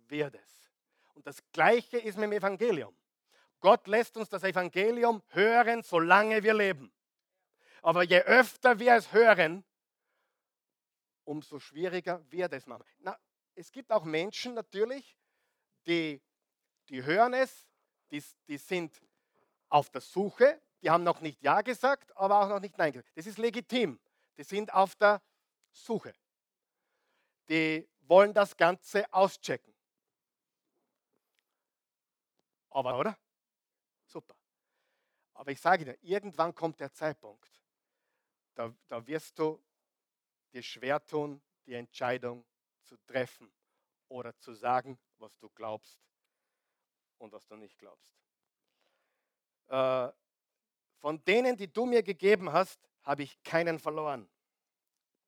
[0.06, 0.72] wird es.
[1.12, 2.96] Und das Gleiche ist mit dem Evangelium.
[3.60, 6.90] Gott lässt uns das Evangelium hören, solange wir leben.
[7.82, 9.62] Aber je öfter wir es hören,
[11.24, 12.66] umso schwieriger wird es.
[13.00, 13.18] Na,
[13.54, 15.18] es gibt auch Menschen natürlich,
[15.86, 16.20] die,
[16.88, 17.66] die hören es,
[18.10, 19.00] die, die sind
[19.68, 23.10] auf der Suche, die haben noch nicht Ja gesagt, aber auch noch nicht Nein gesagt.
[23.16, 23.98] Das ist legitim.
[24.36, 25.20] Die sind auf der
[25.72, 26.14] Suche.
[27.48, 29.74] Die wollen das Ganze auschecken.
[32.70, 33.18] Aber, oder?
[34.06, 34.36] Super.
[35.34, 37.48] Aber ich sage dir, irgendwann kommt der Zeitpunkt,
[38.54, 39.62] da, da wirst du
[40.52, 42.44] dir schwer tun, die Entscheidung
[42.82, 43.52] zu treffen
[44.08, 46.00] oder zu sagen, was du glaubst
[47.18, 48.12] und was du nicht glaubst.
[49.68, 50.10] Äh,
[50.98, 54.28] von denen, die du mir gegeben hast, habe ich keinen verloren.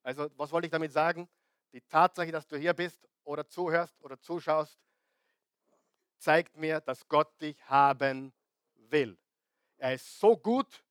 [0.03, 1.29] Also, was wollte ich damit sagen?
[1.73, 4.79] Die Tatsache, dass du hier bist oder zuhörst oder zuschaust,
[6.19, 8.33] zeigt mir, dass Gott dich haben
[8.75, 9.17] will.
[9.77, 10.85] Er ist so gut,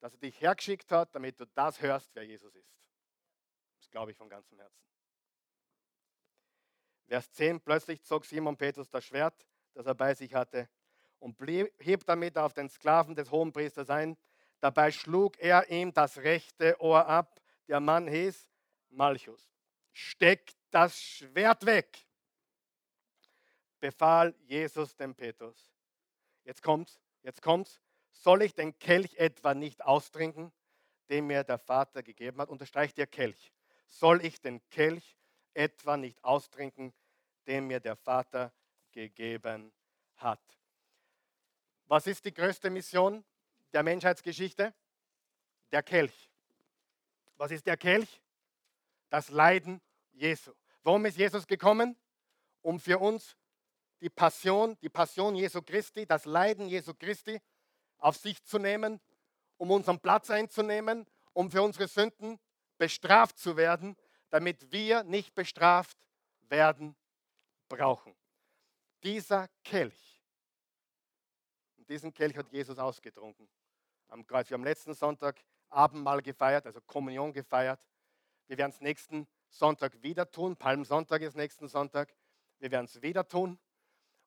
[0.00, 2.72] dass er dich hergeschickt hat, damit du das hörst, wer Jesus ist.
[3.78, 4.82] Das glaube ich von ganzem Herzen.
[7.06, 10.68] Vers 10, plötzlich zog Simon Petrus das Schwert, das er bei sich hatte,
[11.18, 14.16] und blieb, hieb damit auf den Sklaven des Hohenpriesters ein.
[14.60, 17.40] Dabei schlug er ihm das rechte Ohr ab.
[17.68, 18.48] Der Mann hieß
[18.90, 19.48] Malchus.
[19.92, 22.06] Steck das Schwert weg,
[23.80, 25.72] befahl Jesus dem Petrus.
[26.44, 27.80] Jetzt kommt's, jetzt kommt's.
[28.10, 30.52] Soll ich den Kelch etwa nicht austrinken,
[31.08, 32.48] den mir der Vater gegeben hat?
[32.48, 33.52] Unterstreicht der Kelch.
[33.86, 35.15] Soll ich den Kelch
[35.56, 36.92] etwa nicht austrinken,
[37.46, 38.52] den mir der Vater
[38.92, 39.72] gegeben
[40.16, 40.40] hat?
[41.86, 43.24] Was ist die größte Mission
[43.72, 44.74] der Menschheitsgeschichte?
[45.72, 46.30] Der Kelch.
[47.36, 48.20] Was ist der Kelch?
[49.08, 49.80] Das Leiden
[50.12, 50.52] Jesu.
[50.82, 51.96] Warum ist Jesus gekommen?
[52.62, 53.36] Um für uns
[54.00, 57.40] die Passion, die Passion Jesu Christi, das Leiden Jesu Christi
[57.98, 59.00] auf sich zu nehmen,
[59.56, 62.38] um unseren Platz einzunehmen, um für unsere Sünden
[62.78, 63.96] bestraft zu werden,
[64.30, 65.98] damit wir nicht bestraft
[66.48, 66.96] werden
[67.68, 68.14] brauchen.
[69.02, 70.22] Dieser Kelch,
[71.88, 73.48] diesen Kelch hat Jesus ausgetrunken
[74.08, 74.50] am Kreuz.
[74.50, 77.80] Wir haben letzten Sonntag Abendmahl gefeiert, also Kommunion gefeiert.
[78.46, 80.56] Wir werden es nächsten Sonntag wieder tun.
[80.56, 82.14] Palmsonntag ist nächsten Sonntag.
[82.58, 83.58] Wir werden es wieder tun.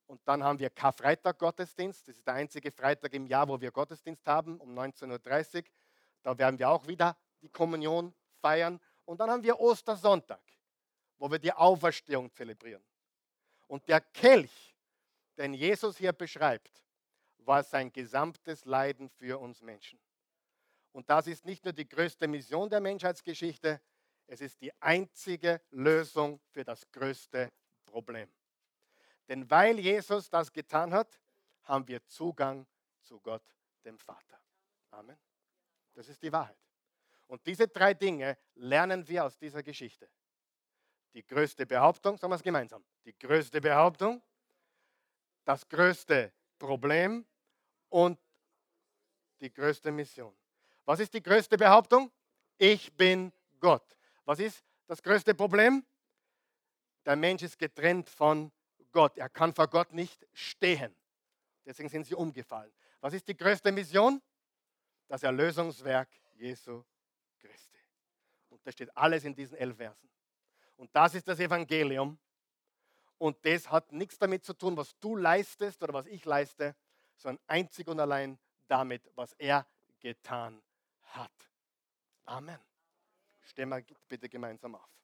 [0.05, 2.07] Und dann haben wir Karfreitag Gottesdienst.
[2.07, 5.63] Das ist der einzige Freitag im Jahr, wo wir Gottesdienst haben, um 19.30 Uhr.
[6.23, 8.79] Da werden wir auch wieder die Kommunion feiern.
[9.09, 10.39] Und dann haben wir Ostersonntag,
[11.17, 12.83] wo wir die Auferstehung zelebrieren.
[13.65, 14.75] Und der Kelch,
[15.35, 16.83] den Jesus hier beschreibt,
[17.39, 19.99] war sein gesamtes Leiden für uns Menschen.
[20.91, 23.81] Und das ist nicht nur die größte Mission der Menschheitsgeschichte,
[24.27, 27.51] es ist die einzige Lösung für das größte
[27.87, 28.31] Problem.
[29.27, 31.19] Denn weil Jesus das getan hat,
[31.63, 32.67] haben wir Zugang
[33.01, 34.39] zu Gott, dem Vater.
[34.91, 35.17] Amen.
[35.95, 36.68] Das ist die Wahrheit.
[37.29, 40.09] Und diese drei Dinge lernen wir aus dieser Geschichte.
[41.13, 44.21] Die größte Behauptung, sagen wir es gemeinsam, die größte Behauptung,
[45.45, 47.25] das größte Problem
[47.89, 48.19] und
[49.39, 50.35] die größte Mission.
[50.85, 52.11] Was ist die größte Behauptung?
[52.57, 53.95] Ich bin Gott.
[54.25, 55.85] Was ist das größte Problem?
[57.05, 58.51] Der Mensch ist getrennt von
[58.91, 59.17] Gott.
[59.19, 60.95] Er kann vor Gott nicht stehen.
[61.63, 62.73] Deswegen sind sie umgefallen.
[63.01, 64.19] Was ist die größte Mission?
[65.07, 66.83] Das Erlösungswerk Jesu
[67.39, 67.77] Christi.
[68.49, 70.09] Und da steht alles in diesen elf Versen.
[70.77, 72.17] Und das ist das Evangelium.
[73.17, 76.75] Und das hat nichts damit zu tun, was du leistest oder was ich leiste,
[77.15, 79.67] sondern einzig und allein damit, was er
[79.99, 80.61] getan
[81.03, 81.31] hat.
[82.25, 82.59] Amen.
[83.41, 84.99] Stehen wir bitte gemeinsam auf.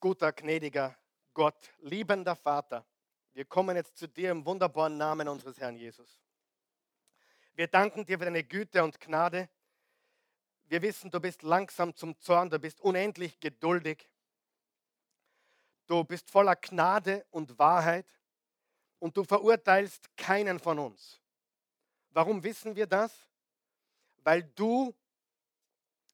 [0.00, 0.96] guter, gnädiger
[1.32, 2.84] Gott, liebender Vater,
[3.32, 6.20] wir kommen jetzt zu dir im wunderbaren Namen unseres Herrn Jesus.
[7.54, 9.48] Wir danken dir für deine Güte und Gnade.
[10.64, 14.08] Wir wissen, du bist langsam zum Zorn, du bist unendlich geduldig.
[15.86, 18.06] Du bist voller Gnade und Wahrheit
[18.98, 21.20] und du verurteilst keinen von uns.
[22.10, 23.12] Warum wissen wir das?
[24.18, 24.94] Weil du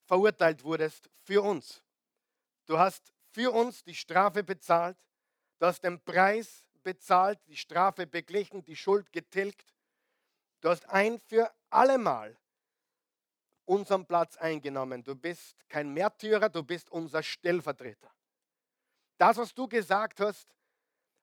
[0.05, 1.83] verurteilt wurdest für uns.
[2.65, 4.97] Du hast für uns die Strafe bezahlt.
[5.59, 9.73] Du hast den Preis bezahlt, die Strafe beglichen, die Schuld getilgt.
[10.61, 12.37] Du hast ein für allemal
[13.65, 15.03] unseren Platz eingenommen.
[15.03, 18.09] Du bist kein Märtyrer, du bist unser Stellvertreter.
[19.17, 20.47] Das, was du gesagt hast,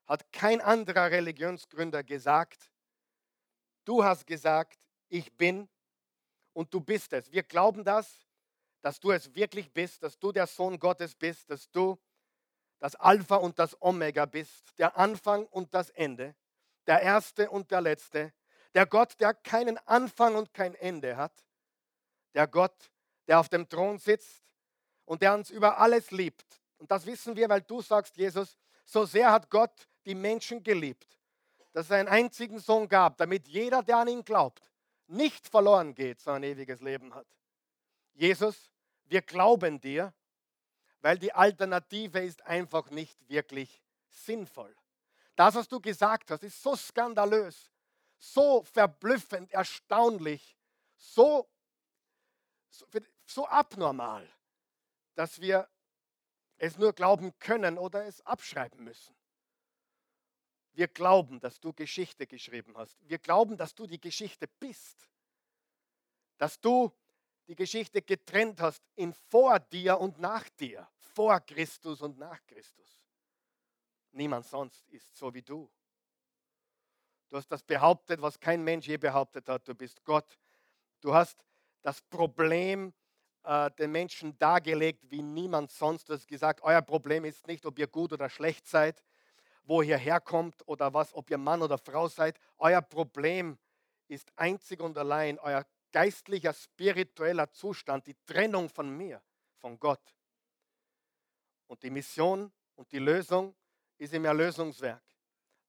[0.07, 2.71] hat kein anderer Religionsgründer gesagt.
[3.87, 5.67] Du hast gesagt, ich bin
[6.53, 7.33] und du bist es.
[7.33, 8.25] Wir glauben das
[8.85, 11.99] dass du es wirklich bist, dass du der Sohn Gottes bist, dass du
[12.85, 16.35] das Alpha und das Omega bist, der Anfang und das Ende,
[16.87, 18.35] der Erste und der Letzte,
[18.74, 21.32] der Gott, der keinen Anfang und kein Ende hat,
[22.35, 22.91] der Gott,
[23.26, 24.53] der auf dem Thron sitzt
[25.07, 26.61] und der uns über alles liebt.
[26.76, 31.18] Und das wissen wir, weil du sagst, Jesus, so sehr hat Gott die Menschen geliebt,
[31.72, 34.70] dass es einen einzigen Sohn gab, damit jeder, der an ihn glaubt,
[35.07, 37.28] nicht verloren geht, sondern ewiges Leben hat.
[38.12, 38.70] Jesus,
[39.05, 40.12] wir glauben dir,
[41.05, 44.75] weil die Alternative ist einfach nicht wirklich sinnvoll.
[45.37, 47.71] Das, was du gesagt hast, ist so skandalös,
[48.17, 50.57] so verblüffend, erstaunlich,
[50.97, 51.47] so,
[52.71, 52.87] so,
[53.27, 54.27] so abnormal,
[55.15, 55.69] dass wir
[56.57, 59.15] es nur glauben können oder es abschreiben müssen.
[60.73, 62.97] Wir glauben, dass du Geschichte geschrieben hast.
[63.07, 65.11] Wir glauben, dass du die Geschichte bist.
[66.39, 66.91] Dass du
[67.47, 70.89] die Geschichte getrennt hast in vor dir und nach dir.
[71.15, 72.99] Vor Christus und nach Christus.
[74.12, 75.71] Niemand sonst ist so wie du.
[77.29, 79.67] Du hast das behauptet, was kein Mensch je behauptet hat.
[79.67, 80.39] Du bist Gott.
[81.01, 81.45] Du hast
[81.83, 82.93] das Problem
[83.45, 86.09] äh, den Menschen dargelegt wie niemand sonst.
[86.09, 89.03] Du hast gesagt, euer Problem ist nicht, ob ihr gut oder schlecht seid,
[89.65, 92.39] wo ihr herkommt oder was, ob ihr Mann oder Frau seid.
[92.59, 93.59] Euer Problem
[94.09, 99.23] ist einzig und allein euer geistlicher, spiritueller Zustand, die Trennung von mir,
[99.59, 100.15] von Gott.
[101.75, 103.53] Und die Mission und die Lösung
[103.99, 105.03] ist im Erlösungswerk.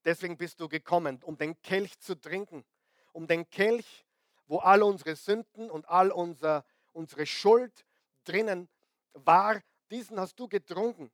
[0.04, 2.64] Deswegen bist du gekommen, um den Kelch zu trinken,
[3.12, 4.06] um den Kelch,
[4.46, 7.84] wo all unsere Sünden und all unser, unsere Schuld
[8.22, 8.68] drinnen
[9.14, 11.10] war, diesen hast du getrunken.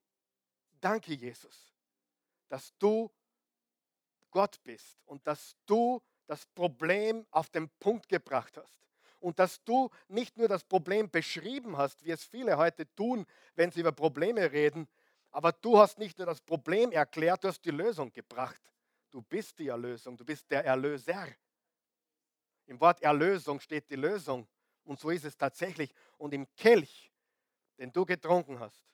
[0.79, 1.73] Danke, Jesus,
[2.51, 3.11] dass du
[4.31, 8.79] Gott bist und dass du das Problem auf den Punkt gebracht hast.
[9.23, 13.71] Und dass du nicht nur das Problem beschrieben hast, wie es viele heute tun, wenn
[13.71, 14.89] sie über Probleme reden,
[15.31, 18.61] aber du hast nicht nur das Problem erklärt, du hast die Lösung gebracht.
[19.11, 21.29] Du bist die Erlösung, du bist der Erlöser.
[22.67, 24.47] Im Wort Erlösung steht die Lösung.
[24.85, 25.95] Und so ist es tatsächlich.
[26.19, 27.13] Und im Kelch,
[27.79, 28.85] den du getrunken hast,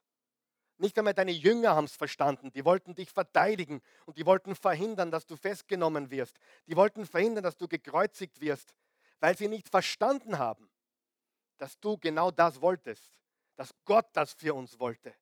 [0.77, 2.53] nicht einmal deine Jünger haben es verstanden.
[2.53, 6.39] Die wollten dich verteidigen und die wollten verhindern, dass du festgenommen wirst.
[6.67, 8.75] Die wollten verhindern, dass du gekreuzigt wirst,
[9.21, 10.71] weil sie nicht verstanden haben,
[11.59, 13.19] dass du genau das wolltest,
[13.57, 15.15] dass Gott das für uns wollte,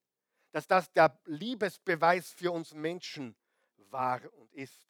[0.53, 3.37] dass das der Liebesbeweis für uns Menschen
[3.77, 4.87] war und ist.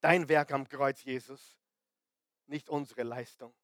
[0.00, 1.58] Dein Werk am Kreuz, Jesus,
[2.46, 3.54] nicht unsere Leistung.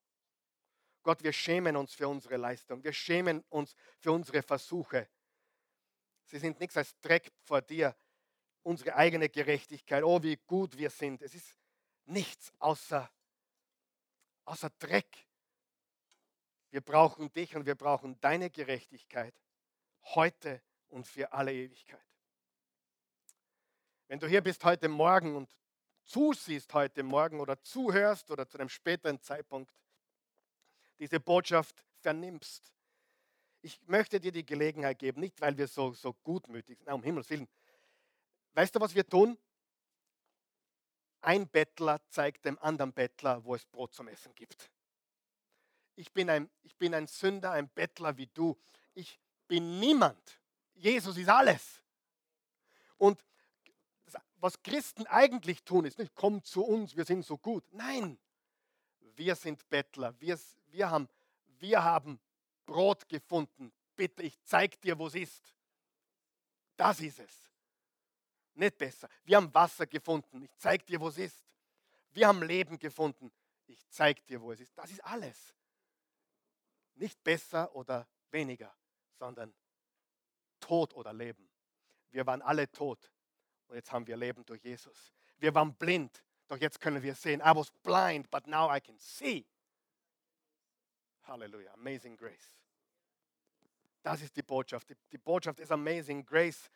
[1.02, 2.82] Gott, wir schämen uns für unsere Leistung.
[2.84, 5.08] Wir schämen uns für unsere Versuche.
[6.24, 7.96] Sie sind nichts als Dreck vor dir.
[8.62, 10.04] Unsere eigene Gerechtigkeit.
[10.04, 11.22] Oh, wie gut wir sind.
[11.22, 11.58] Es ist
[12.04, 13.10] nichts außer,
[14.44, 15.26] außer Dreck.
[16.70, 19.34] Wir brauchen dich und wir brauchen deine Gerechtigkeit
[20.14, 22.00] heute und für alle Ewigkeit.
[24.08, 25.50] Wenn du hier bist heute Morgen und
[26.04, 29.72] zusiehst heute Morgen oder zuhörst oder zu einem späteren Zeitpunkt,
[30.98, 32.72] diese Botschaft vernimmst.
[33.62, 37.30] Ich möchte dir die Gelegenheit geben, nicht weil wir so, so gutmütig sind, um Himmels
[37.30, 37.48] Willen.
[38.54, 39.38] Weißt du, was wir tun?
[41.22, 44.70] Ein Bettler zeigt dem anderen Bettler, wo es Brot zum Essen gibt.
[45.94, 48.58] Ich bin ein, ich bin ein Sünder, ein Bettler wie du.
[48.94, 50.40] Ich bin niemand.
[50.74, 51.82] Jesus ist alles.
[52.98, 53.24] Und
[54.36, 57.64] was Christen eigentlich tun, ist nicht, komm zu uns, wir sind so gut.
[57.72, 58.18] Nein,
[59.14, 61.08] wir sind Bettler, wir, wir, haben,
[61.60, 62.18] wir haben
[62.66, 63.72] Brot gefunden.
[63.94, 65.54] Bitte, ich zeig dir, wo es ist.
[66.76, 67.51] Das ist es.
[68.54, 69.08] Nicht besser.
[69.24, 70.42] Wir haben Wasser gefunden.
[70.42, 71.44] Ich zeig dir, wo es ist.
[72.12, 73.32] Wir haben Leben gefunden.
[73.66, 74.76] Ich zeig dir, wo es ist.
[74.76, 75.54] Das ist alles.
[76.94, 78.74] Nicht besser oder weniger,
[79.18, 79.54] sondern
[80.60, 81.48] Tod oder Leben.
[82.10, 83.10] Wir waren alle tot
[83.68, 85.12] und jetzt haben wir Leben durch Jesus.
[85.38, 86.22] Wir waren blind
[86.52, 87.40] doch jetzt können wir sehen.
[87.40, 89.46] I was blind, but now I can see.
[91.26, 91.72] Halleluja.
[91.72, 92.58] Amazing Grace.
[94.02, 94.90] Das ist die Botschaft.
[94.90, 96.68] Die, die, Botschaft ist Amazing Grace.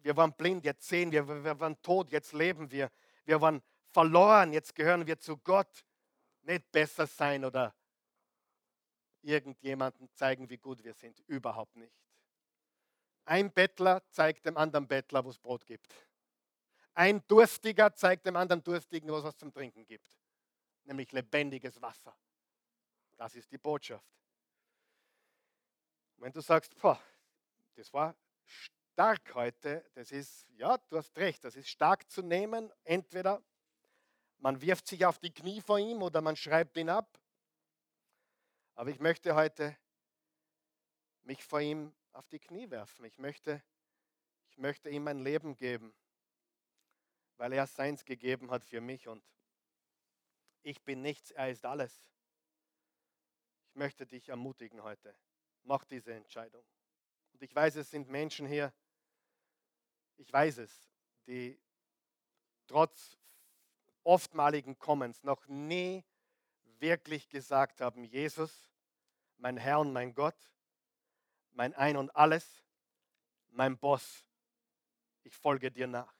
[0.00, 1.26] Wir waren blind, jetzt sehen wir.
[1.26, 2.90] Wir waren tot, jetzt leben wir.
[3.24, 5.84] Wir waren verloren, jetzt gehören wir zu Gott.
[6.42, 7.74] Nicht besser sein oder
[9.22, 11.20] irgendjemandem zeigen, wie gut wir sind.
[11.28, 11.94] Überhaupt nicht.
[13.24, 15.94] Ein Bettler zeigt dem anderen Bettler, wo es Brot gibt.
[16.94, 20.10] Ein Durstiger zeigt dem anderen Durstigen, was es zum Trinken gibt,
[20.84, 22.14] nämlich lebendiges Wasser.
[23.16, 24.04] Das ist die Botschaft.
[26.16, 27.00] wenn du sagst, boah,
[27.74, 28.14] das war
[28.92, 32.72] stark heute, das ist, ja, du hast recht, das ist stark zu nehmen.
[32.84, 33.42] Entweder
[34.38, 37.18] man wirft sich auf die Knie vor ihm oder man schreibt ihn ab.
[38.74, 39.76] Aber ich möchte heute
[41.22, 43.04] mich vor ihm auf die Knie werfen.
[43.04, 43.62] Ich möchte,
[44.48, 45.94] ich möchte ihm mein Leben geben
[47.42, 49.20] weil er seins gegeben hat für mich und
[50.62, 52.08] ich bin nichts, er ist alles.
[53.66, 55.12] Ich möchte dich ermutigen heute.
[55.64, 56.64] Mach diese Entscheidung.
[57.32, 58.72] Und ich weiß, es sind Menschen hier,
[60.22, 60.70] ich weiß es,
[61.26, 61.60] die
[62.68, 63.18] trotz
[64.04, 66.04] oftmaligen Kommens noch nie
[66.78, 68.70] wirklich gesagt haben, Jesus,
[69.38, 70.36] mein Herr und mein Gott,
[71.50, 72.62] mein Ein und alles,
[73.50, 74.24] mein Boss,
[75.24, 76.14] ich folge dir nach.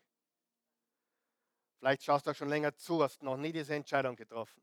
[1.78, 4.62] Vielleicht schaust du auch schon länger zu, hast noch nie diese Entscheidung getroffen.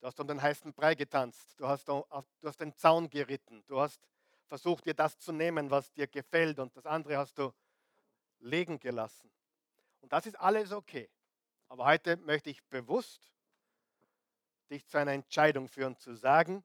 [0.00, 2.06] Du hast um den heißen Brei getanzt, du hast, du
[2.44, 4.00] hast den Zaun geritten, du hast
[4.46, 7.52] versucht, dir das zu nehmen, was dir gefällt und das andere hast du
[8.40, 9.30] liegen gelassen.
[10.00, 11.10] Und das ist alles okay.
[11.68, 13.32] Aber heute möchte ich bewusst
[14.70, 16.64] dich zu einer Entscheidung führen, zu sagen,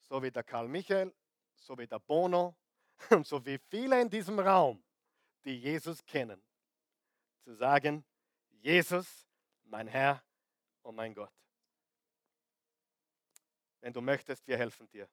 [0.00, 1.12] so wie der Karl Michael,
[1.54, 2.56] so wie der Bono
[3.10, 4.82] und so wie viele in diesem Raum,
[5.44, 6.42] die Jesus kennen,
[7.42, 8.04] zu sagen,
[8.50, 9.26] Jesus,
[9.64, 10.22] mein Herr
[10.82, 11.32] und mein Gott.
[13.80, 15.08] Wenn du möchtest, wir helfen dir.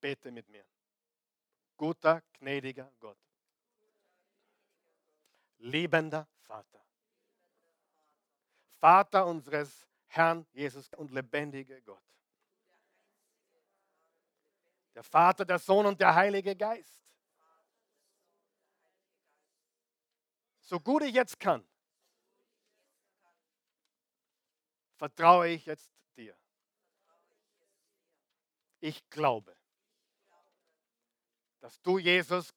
[0.00, 0.66] Bete mit mir.
[1.76, 3.18] Guter, gnädiger Gott.
[5.58, 6.80] Liebender Vater.
[8.78, 12.02] Vater unseres Herrn Jesus und lebendiger Gott.
[14.94, 17.02] Der Vater, der Sohn und der Heilige Geist.
[20.60, 21.66] So gut ich jetzt kann,
[24.96, 26.36] vertraue ich jetzt dir.
[28.80, 29.55] Ich glaube,
[31.66, 32.54] dass du, Jesus,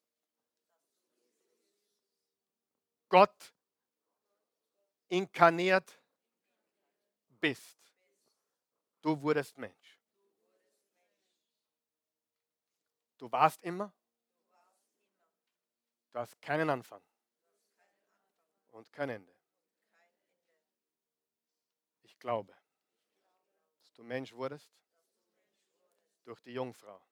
[3.07, 3.55] Gott
[5.07, 5.99] inkarniert
[7.39, 7.79] bist.
[9.01, 9.99] Du wurdest Mensch.
[13.17, 13.91] Du warst immer.
[16.11, 17.01] Du hast keinen Anfang
[18.67, 19.35] und kein Ende.
[22.03, 22.55] Ich glaube,
[23.79, 24.71] dass du Mensch wurdest
[26.25, 27.08] durch die Jungfrau,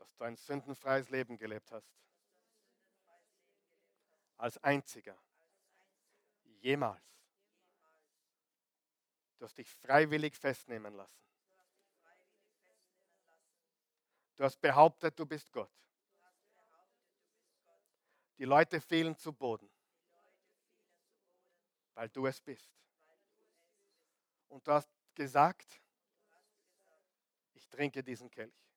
[0.00, 1.92] dass du ein sündenfreies Leben gelebt hast,
[4.38, 5.16] als einziger,
[6.62, 7.20] jemals.
[9.36, 11.20] Du hast dich freiwillig festnehmen lassen.
[14.36, 15.70] Du hast behauptet, du bist Gott.
[18.38, 19.70] Die Leute fielen zu Boden,
[21.92, 22.72] weil du es bist.
[24.48, 25.78] Und du hast gesagt,
[27.52, 28.69] ich trinke diesen Kelch.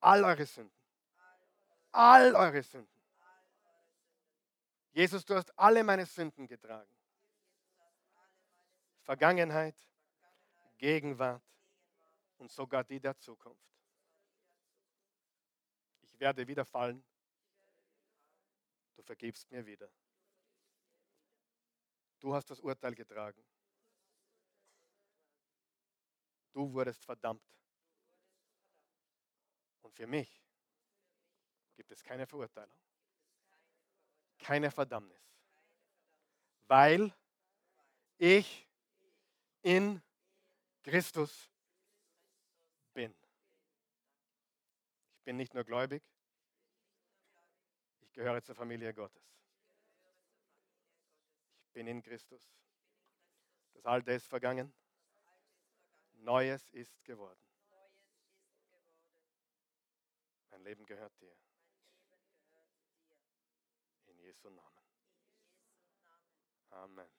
[0.00, 0.72] All eure Sünden.
[1.92, 2.96] All eure Sünden.
[4.92, 6.90] Jesus, du hast alle meine Sünden getragen.
[9.02, 9.76] Vergangenheit,
[10.78, 11.42] Gegenwart
[12.38, 13.66] und sogar die der Zukunft.
[16.02, 17.04] Ich werde wieder fallen.
[18.96, 19.88] Du vergibst mir wieder.
[22.18, 23.44] Du hast das Urteil getragen.
[26.52, 27.42] Du wurdest verdammt.
[29.86, 30.42] Und für mich
[31.76, 32.76] gibt es keine Verurteilung,
[34.36, 35.22] keine Verdammnis,
[36.66, 37.14] weil
[38.18, 38.66] ich
[39.62, 40.02] in
[40.82, 41.48] Christus
[42.94, 43.14] bin.
[45.18, 46.02] Ich bin nicht nur gläubig,
[48.00, 49.22] ich gehöre zur Familie Gottes.
[51.62, 52.42] Ich bin in Christus.
[53.74, 54.74] Das Alte ist vergangen,
[56.14, 57.45] Neues ist geworden.
[60.66, 61.32] Leben gehört dir.
[64.06, 64.84] In Jesu Namen.
[66.70, 67.15] Amen.